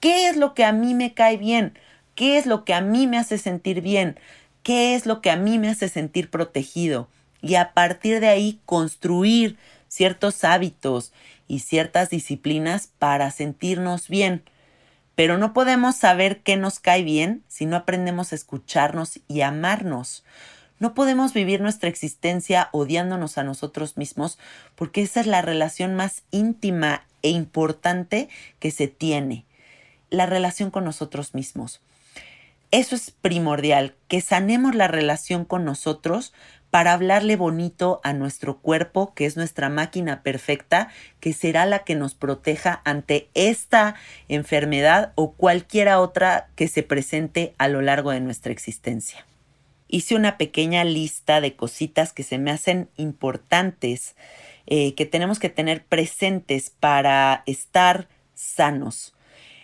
¿Qué 0.00 0.28
es 0.28 0.36
lo 0.36 0.54
que 0.54 0.64
a 0.64 0.72
mí 0.72 0.94
me 0.94 1.12
cae 1.12 1.36
bien? 1.36 1.76
¿Qué 2.14 2.38
es 2.38 2.46
lo 2.46 2.64
que 2.64 2.72
a 2.72 2.80
mí 2.80 3.06
me 3.06 3.18
hace 3.18 3.36
sentir 3.36 3.82
bien? 3.82 4.18
¿Qué 4.62 4.94
es 4.94 5.04
lo 5.04 5.20
que 5.20 5.30
a 5.30 5.36
mí 5.36 5.58
me 5.58 5.68
hace 5.68 5.88
sentir 5.88 6.30
protegido? 6.30 7.08
Y 7.40 7.54
a 7.54 7.72
partir 7.72 8.20
de 8.20 8.28
ahí 8.28 8.60
construir 8.66 9.56
ciertos 9.88 10.44
hábitos 10.44 11.12
y 11.46 11.60
ciertas 11.60 12.10
disciplinas 12.10 12.90
para 12.98 13.30
sentirnos 13.30 14.08
bien. 14.08 14.42
Pero 15.14 15.38
no 15.38 15.52
podemos 15.52 15.96
saber 15.96 16.42
qué 16.42 16.56
nos 16.56 16.78
cae 16.78 17.02
bien 17.02 17.42
si 17.48 17.66
no 17.66 17.76
aprendemos 17.76 18.32
a 18.32 18.36
escucharnos 18.36 19.20
y 19.26 19.40
amarnos. 19.40 20.24
No 20.78 20.94
podemos 20.94 21.32
vivir 21.34 21.60
nuestra 21.60 21.88
existencia 21.88 22.68
odiándonos 22.70 23.36
a 23.36 23.42
nosotros 23.42 23.96
mismos 23.96 24.38
porque 24.76 25.02
esa 25.02 25.20
es 25.20 25.26
la 25.26 25.42
relación 25.42 25.96
más 25.96 26.22
íntima 26.30 27.04
e 27.22 27.30
importante 27.30 28.28
que 28.60 28.70
se 28.70 28.86
tiene, 28.86 29.44
la 30.10 30.26
relación 30.26 30.70
con 30.70 30.84
nosotros 30.84 31.34
mismos. 31.34 31.80
Eso 32.70 32.94
es 32.94 33.10
primordial, 33.10 33.96
que 34.08 34.20
sanemos 34.20 34.74
la 34.74 34.88
relación 34.88 35.44
con 35.44 35.64
nosotros 35.64 36.32
para 36.70 36.92
hablarle 36.92 37.36
bonito 37.36 38.00
a 38.04 38.12
nuestro 38.12 38.58
cuerpo, 38.58 39.14
que 39.14 39.24
es 39.24 39.36
nuestra 39.36 39.68
máquina 39.68 40.22
perfecta, 40.22 40.88
que 41.20 41.32
será 41.32 41.64
la 41.66 41.80
que 41.80 41.94
nos 41.94 42.14
proteja 42.14 42.82
ante 42.84 43.30
esta 43.34 43.94
enfermedad 44.28 45.12
o 45.14 45.32
cualquiera 45.32 46.00
otra 46.00 46.50
que 46.56 46.68
se 46.68 46.82
presente 46.82 47.54
a 47.58 47.68
lo 47.68 47.80
largo 47.80 48.10
de 48.10 48.20
nuestra 48.20 48.52
existencia. 48.52 49.26
Hice 49.88 50.14
una 50.14 50.36
pequeña 50.36 50.84
lista 50.84 51.40
de 51.40 51.56
cositas 51.56 52.12
que 52.12 52.22
se 52.22 52.36
me 52.36 52.50
hacen 52.50 52.90
importantes, 52.96 54.16
eh, 54.66 54.94
que 54.94 55.06
tenemos 55.06 55.38
que 55.38 55.48
tener 55.48 55.84
presentes 55.86 56.68
para 56.68 57.42
estar 57.46 58.08
sanos. 58.34 59.14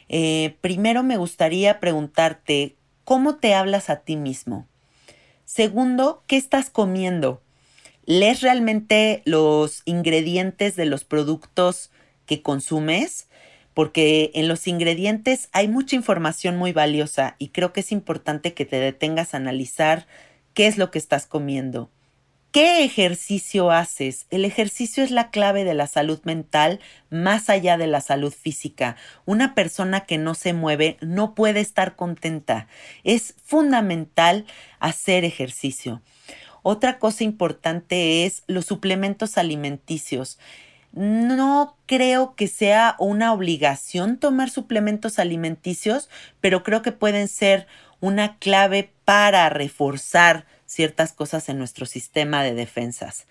Eh, 0.08 0.56
primero 0.62 1.02
me 1.02 1.18
gustaría 1.18 1.78
preguntarte, 1.78 2.76
¿cómo 3.04 3.36
te 3.36 3.54
hablas 3.54 3.90
a 3.90 3.96
ti 3.96 4.16
mismo? 4.16 4.66
Segundo, 5.54 6.24
¿qué 6.26 6.36
estás 6.36 6.68
comiendo? 6.68 7.40
¿Lees 8.06 8.40
realmente 8.40 9.22
los 9.24 9.82
ingredientes 9.84 10.74
de 10.74 10.84
los 10.84 11.04
productos 11.04 11.92
que 12.26 12.42
consumes? 12.42 13.28
Porque 13.72 14.32
en 14.34 14.48
los 14.48 14.66
ingredientes 14.66 15.50
hay 15.52 15.68
mucha 15.68 15.94
información 15.94 16.56
muy 16.56 16.72
valiosa 16.72 17.36
y 17.38 17.50
creo 17.50 17.72
que 17.72 17.82
es 17.82 17.92
importante 17.92 18.52
que 18.52 18.64
te 18.64 18.80
detengas 18.80 19.32
a 19.32 19.36
analizar 19.36 20.08
qué 20.54 20.66
es 20.66 20.76
lo 20.76 20.90
que 20.90 20.98
estás 20.98 21.24
comiendo. 21.24 21.88
¿Qué 22.54 22.84
ejercicio 22.84 23.72
haces? 23.72 24.28
El 24.30 24.44
ejercicio 24.44 25.02
es 25.02 25.10
la 25.10 25.32
clave 25.32 25.64
de 25.64 25.74
la 25.74 25.88
salud 25.88 26.20
mental 26.22 26.78
más 27.10 27.50
allá 27.50 27.76
de 27.76 27.88
la 27.88 28.00
salud 28.00 28.32
física. 28.32 28.94
Una 29.24 29.56
persona 29.56 30.02
que 30.02 30.18
no 30.18 30.34
se 30.34 30.52
mueve 30.52 30.96
no 31.00 31.34
puede 31.34 31.58
estar 31.58 31.96
contenta. 31.96 32.68
Es 33.02 33.34
fundamental 33.44 34.46
hacer 34.78 35.24
ejercicio. 35.24 36.00
Otra 36.62 37.00
cosa 37.00 37.24
importante 37.24 38.24
es 38.24 38.44
los 38.46 38.66
suplementos 38.66 39.36
alimenticios. 39.36 40.38
No 40.92 41.76
creo 41.86 42.36
que 42.36 42.46
sea 42.46 42.94
una 43.00 43.32
obligación 43.32 44.16
tomar 44.16 44.48
suplementos 44.48 45.18
alimenticios, 45.18 46.08
pero 46.40 46.62
creo 46.62 46.82
que 46.82 46.92
pueden 46.92 47.26
ser 47.26 47.66
una 47.98 48.38
clave 48.38 48.92
para 49.04 49.48
reforzar 49.48 50.46
ciertas 50.74 51.12
cosas 51.12 51.48
en 51.48 51.58
nuestro 51.58 51.86
sistema 51.86 52.42
de 52.42 52.54
defensas. 52.54 53.26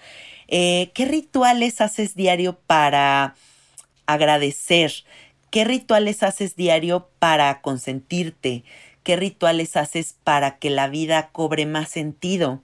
Eh, 0.48 0.91
¿Qué 0.94 1.06
rituales 1.06 1.82
haces 1.82 2.16
diario 2.16 2.58
para 2.66 3.36
agradecer? 4.06 4.91
¿Qué 5.52 5.66
rituales 5.66 6.24
haces 6.24 6.56
diario 6.56 7.10
para 7.20 7.62
consentirte? 7.62 8.64
¿Qué 9.04 9.18
rituales 9.18 9.76
haces 9.76 10.16
para 10.24 10.58
que 10.58 10.70
la 10.70 10.88
vida 10.88 11.30
cobre 11.32 11.66
más 11.66 11.89
sentido? 11.89 12.64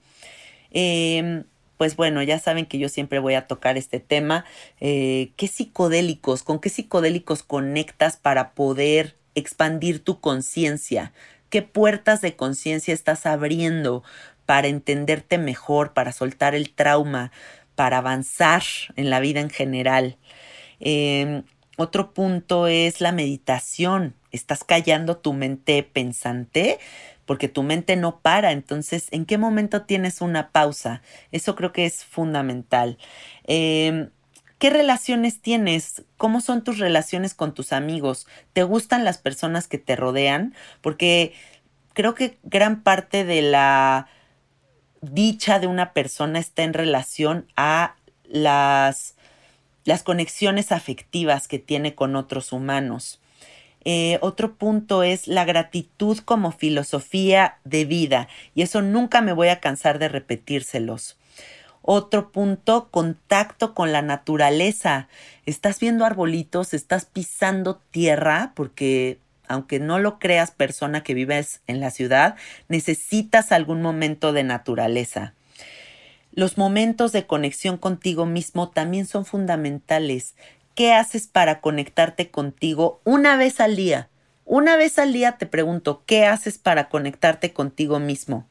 Em, 0.71 1.43
pues 1.77 1.95
bueno, 1.95 2.23
ya 2.23 2.39
saben 2.39 2.65
que 2.65 2.79
yo 2.79 2.89
siempre 2.89 3.19
voy 3.19 3.35
a 3.35 3.47
tocar 3.47 3.77
este 3.77 3.99
tema. 3.99 4.45
Eh, 4.79 5.31
¿Qué 5.35 5.47
psicodélicos, 5.47 6.43
con 6.43 6.59
qué 6.59 6.69
psicodélicos 6.69 7.43
conectas 7.43 8.17
para 8.17 8.53
poder 8.53 9.15
expandir 9.35 10.03
tu 10.03 10.19
conciencia? 10.19 11.13
¿Qué 11.49 11.61
puertas 11.61 12.21
de 12.21 12.35
conciencia 12.35 12.93
estás 12.93 13.25
abriendo 13.25 14.03
para 14.49 14.67
entenderte 14.67 15.37
mejor, 15.37 15.93
para 15.93 16.11
soltar 16.11 16.55
el 16.55 16.73
trauma, 16.73 17.31
para 17.75 17.99
avanzar 17.99 18.63
en 18.95 19.11
la 19.11 19.19
vida 19.19 19.41
en 19.41 19.51
general. 19.51 20.17
Em, 20.79 21.43
otro 21.77 22.15
punto 22.15 22.65
es 22.65 22.99
la 22.99 23.11
meditación. 23.11 24.15
Estás 24.31 24.63
callando 24.63 25.17
tu 25.17 25.33
mente 25.33 25.83
pensante 25.83 26.79
porque 27.27 27.47
tu 27.47 27.61
mente 27.61 27.95
no 27.95 28.21
para. 28.21 28.51
Entonces, 28.51 29.07
¿en 29.11 29.25
qué 29.25 29.37
momento 29.37 29.83
tienes 29.83 30.19
una 30.19 30.49
pausa? 30.49 31.03
Eso 31.31 31.55
creo 31.55 31.71
que 31.71 31.85
es 31.85 32.03
fundamental. 32.03 32.97
Em, 33.43 34.09
¿Qué 34.57 34.71
relaciones 34.71 35.41
tienes? 35.41 36.05
¿Cómo 36.17 36.41
son 36.41 36.63
tus 36.63 36.79
relaciones 36.79 37.35
con 37.35 37.53
tus 37.53 37.71
amigos? 37.71 38.25
¿Te 38.53 38.63
gustan 38.63 39.03
las 39.05 39.19
personas 39.19 39.67
que 39.67 39.77
te 39.77 39.95
rodean? 39.95 40.55
Porque 40.81 41.33
creo 41.93 42.15
que 42.15 42.39
gran 42.41 42.81
parte 42.81 43.25
de 43.25 43.43
la 43.43 44.07
dicha 45.01 45.59
de 45.59 45.67
una 45.67 45.93
persona 45.93 46.39
está 46.39 46.63
en 46.63 46.73
relación 46.73 47.47
a 47.55 47.95
las, 48.27 49.15
las 49.85 50.03
conexiones 50.03 50.71
afectivas 50.71 51.47
que 51.47 51.59
tiene 51.59 51.95
con 51.95 52.15
otros 52.15 52.51
humanos. 52.51 53.19
Eh, 53.85 54.19
otro 54.21 54.55
punto 54.55 55.03
es 55.03 55.27
la 55.27 55.45
gratitud 55.45 56.19
como 56.19 56.51
filosofía 56.51 57.59
de 57.63 57.85
vida 57.85 58.27
y 58.53 58.61
eso 58.61 58.81
nunca 58.81 59.21
me 59.21 59.33
voy 59.33 59.47
a 59.47 59.61
cansar 59.61 59.99
de 59.99 60.09
repetírselos. 60.09 61.17
Otro 61.81 62.31
punto, 62.31 62.89
contacto 62.91 63.73
con 63.73 63.93
la 63.93 64.01
naturaleza. 64.01 65.07
Estás 65.45 65.79
viendo 65.79 66.05
arbolitos, 66.05 66.73
estás 66.73 67.05
pisando 67.05 67.81
tierra 67.91 68.51
porque 68.53 69.17
aunque 69.49 69.79
no 69.79 69.99
lo 69.99 70.19
creas 70.19 70.51
persona 70.51 71.03
que 71.03 71.13
vives 71.13 71.61
en 71.67 71.81
la 71.81 71.91
ciudad, 71.91 72.35
necesitas 72.69 73.51
algún 73.51 73.81
momento 73.81 74.31
de 74.31 74.43
naturaleza. 74.43 75.33
Los 76.31 76.57
momentos 76.57 77.11
de 77.11 77.25
conexión 77.25 77.77
contigo 77.77 78.25
mismo 78.25 78.69
también 78.69 79.05
son 79.05 79.25
fundamentales. 79.25 80.35
¿Qué 80.75 80.93
haces 80.93 81.27
para 81.27 81.59
conectarte 81.59 82.29
contigo 82.29 83.01
una 83.03 83.35
vez 83.35 83.59
al 83.59 83.75
día? 83.75 84.07
Una 84.45 84.77
vez 84.77 84.97
al 84.99 85.11
día 85.11 85.33
te 85.33 85.45
pregunto, 85.45 86.03
¿qué 86.05 86.25
haces 86.25 86.57
para 86.57 86.87
conectarte 86.87 87.51
contigo 87.51 87.99
mismo? 87.99 88.47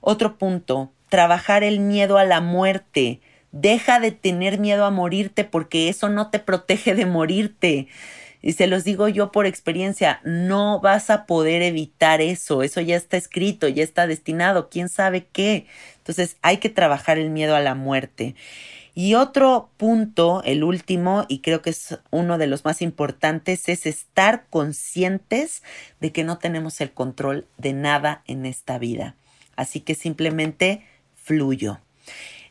Otro 0.00 0.38
punto, 0.38 0.92
trabajar 1.08 1.62
el 1.62 1.80
miedo 1.80 2.18
a 2.18 2.24
la 2.24 2.40
muerte. 2.40 3.20
Deja 3.52 4.00
de 4.00 4.12
tener 4.12 4.58
miedo 4.58 4.84
a 4.84 4.90
morirte 4.90 5.44
porque 5.44 5.88
eso 5.88 6.08
no 6.08 6.30
te 6.30 6.38
protege 6.38 6.94
de 6.94 7.06
morirte. 7.06 7.88
Y 8.46 8.52
se 8.52 8.68
los 8.68 8.84
digo 8.84 9.08
yo 9.08 9.32
por 9.32 9.44
experiencia, 9.44 10.20
no 10.22 10.78
vas 10.78 11.10
a 11.10 11.26
poder 11.26 11.62
evitar 11.62 12.20
eso, 12.20 12.62
eso 12.62 12.80
ya 12.80 12.94
está 12.94 13.16
escrito, 13.16 13.66
ya 13.66 13.82
está 13.82 14.06
destinado, 14.06 14.68
quién 14.68 14.88
sabe 14.88 15.26
qué. 15.32 15.66
Entonces 15.98 16.36
hay 16.42 16.58
que 16.58 16.68
trabajar 16.68 17.18
el 17.18 17.30
miedo 17.30 17.56
a 17.56 17.60
la 17.60 17.74
muerte. 17.74 18.36
Y 18.94 19.14
otro 19.14 19.70
punto, 19.78 20.42
el 20.44 20.62
último, 20.62 21.24
y 21.26 21.40
creo 21.40 21.60
que 21.60 21.70
es 21.70 21.98
uno 22.12 22.38
de 22.38 22.46
los 22.46 22.64
más 22.64 22.82
importantes, 22.82 23.68
es 23.68 23.84
estar 23.84 24.46
conscientes 24.48 25.64
de 25.98 26.12
que 26.12 26.22
no 26.22 26.38
tenemos 26.38 26.80
el 26.80 26.92
control 26.92 27.48
de 27.58 27.72
nada 27.72 28.22
en 28.28 28.46
esta 28.46 28.78
vida. 28.78 29.16
Así 29.56 29.80
que 29.80 29.96
simplemente 29.96 30.86
fluyo. 31.16 31.80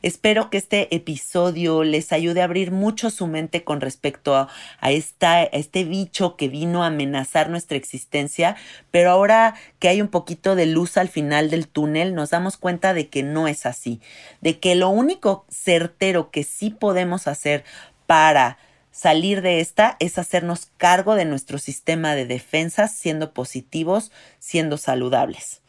Espero 0.06 0.51
que 0.51 0.58
este 0.58 0.95
episodio 0.95 1.84
les 1.84 2.12
ayude 2.12 2.41
a 2.41 2.43
abrir 2.43 2.70
mucho 2.70 3.10
su 3.10 3.26
mente 3.26 3.64
con 3.64 3.82
respecto 3.82 4.36
a, 4.36 4.49
este 4.91 5.84
bicho 5.84 6.36
que 6.36 6.47
vino 6.47 6.84
a 6.84 6.88
amenazar 6.88 7.49
nuestra 7.49 7.76
existencia, 7.76 8.56
pero 8.91 9.10
ahora 9.10 9.56
que 9.80 9.88
hay 9.88 10.03
un 10.03 10.10
poquito 10.10 10.53
de 10.53 10.68
luz 10.68 10.97
al 10.97 11.10
final 11.10 11.49
del 11.49 11.68
túnel, 11.68 12.14
nos 12.14 12.30
damos 12.30 12.56
cuenta 12.58 12.93
de 12.93 13.08
que 13.08 13.24
no 13.24 13.47
es 13.47 13.66
así, 13.66 13.99
de 14.41 14.60
que 14.60 14.76
lo 14.76 14.89
único 14.89 15.47
certero 15.49 16.30
que 16.30 16.43
sí 16.43 16.70
podemos 16.70 17.26
hacer 17.26 17.64
para 18.06 18.60
salir 18.91 19.41
de 19.41 19.60
esta 19.60 19.97
es 19.99 20.20
hacernos 20.20 20.68
cargo 20.78 21.16
de 21.16 21.26
nuestro 21.26 21.58
sistema 21.58 22.14
de 22.14 22.28
defensas, 22.28 22.95
siendo 22.95 23.34
positivos, 23.34 24.12
siendo 24.38 24.78
saludables. 24.78 25.64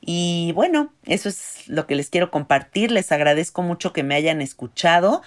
Y 0.00 0.52
bueno, 0.54 0.92
eso 1.04 1.28
es 1.28 1.68
lo 1.68 1.86
que 1.86 1.94
les 1.94 2.10
quiero 2.10 2.30
compartir. 2.30 2.90
Les 2.90 3.12
agradezco 3.12 3.62
mucho 3.62 3.92
que 3.92 4.02
me 4.02 4.14
hayan 4.14 4.40
escuchado. 4.40 5.22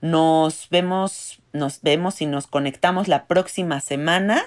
Nos 0.00 0.68
vemos, 0.70 1.40
nos 1.52 1.80
vemos 1.82 2.20
y 2.20 2.26
nos 2.26 2.46
conectamos 2.46 3.08
la 3.08 3.26
próxima 3.26 3.80
semana 3.80 4.42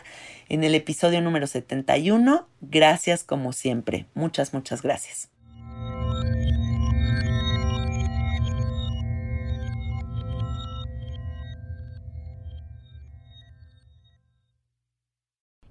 en 0.50 0.64
el 0.64 0.76
episodio 0.76 1.22
número 1.22 1.48
71. 1.48 2.48
Gracias 2.62 3.24
como 3.24 3.54
siempre. 3.54 4.08
Muchas, 4.14 4.54
muchas 4.54 4.82
gracias. 4.82 5.37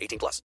18 0.00 0.18
plus. 0.18 0.42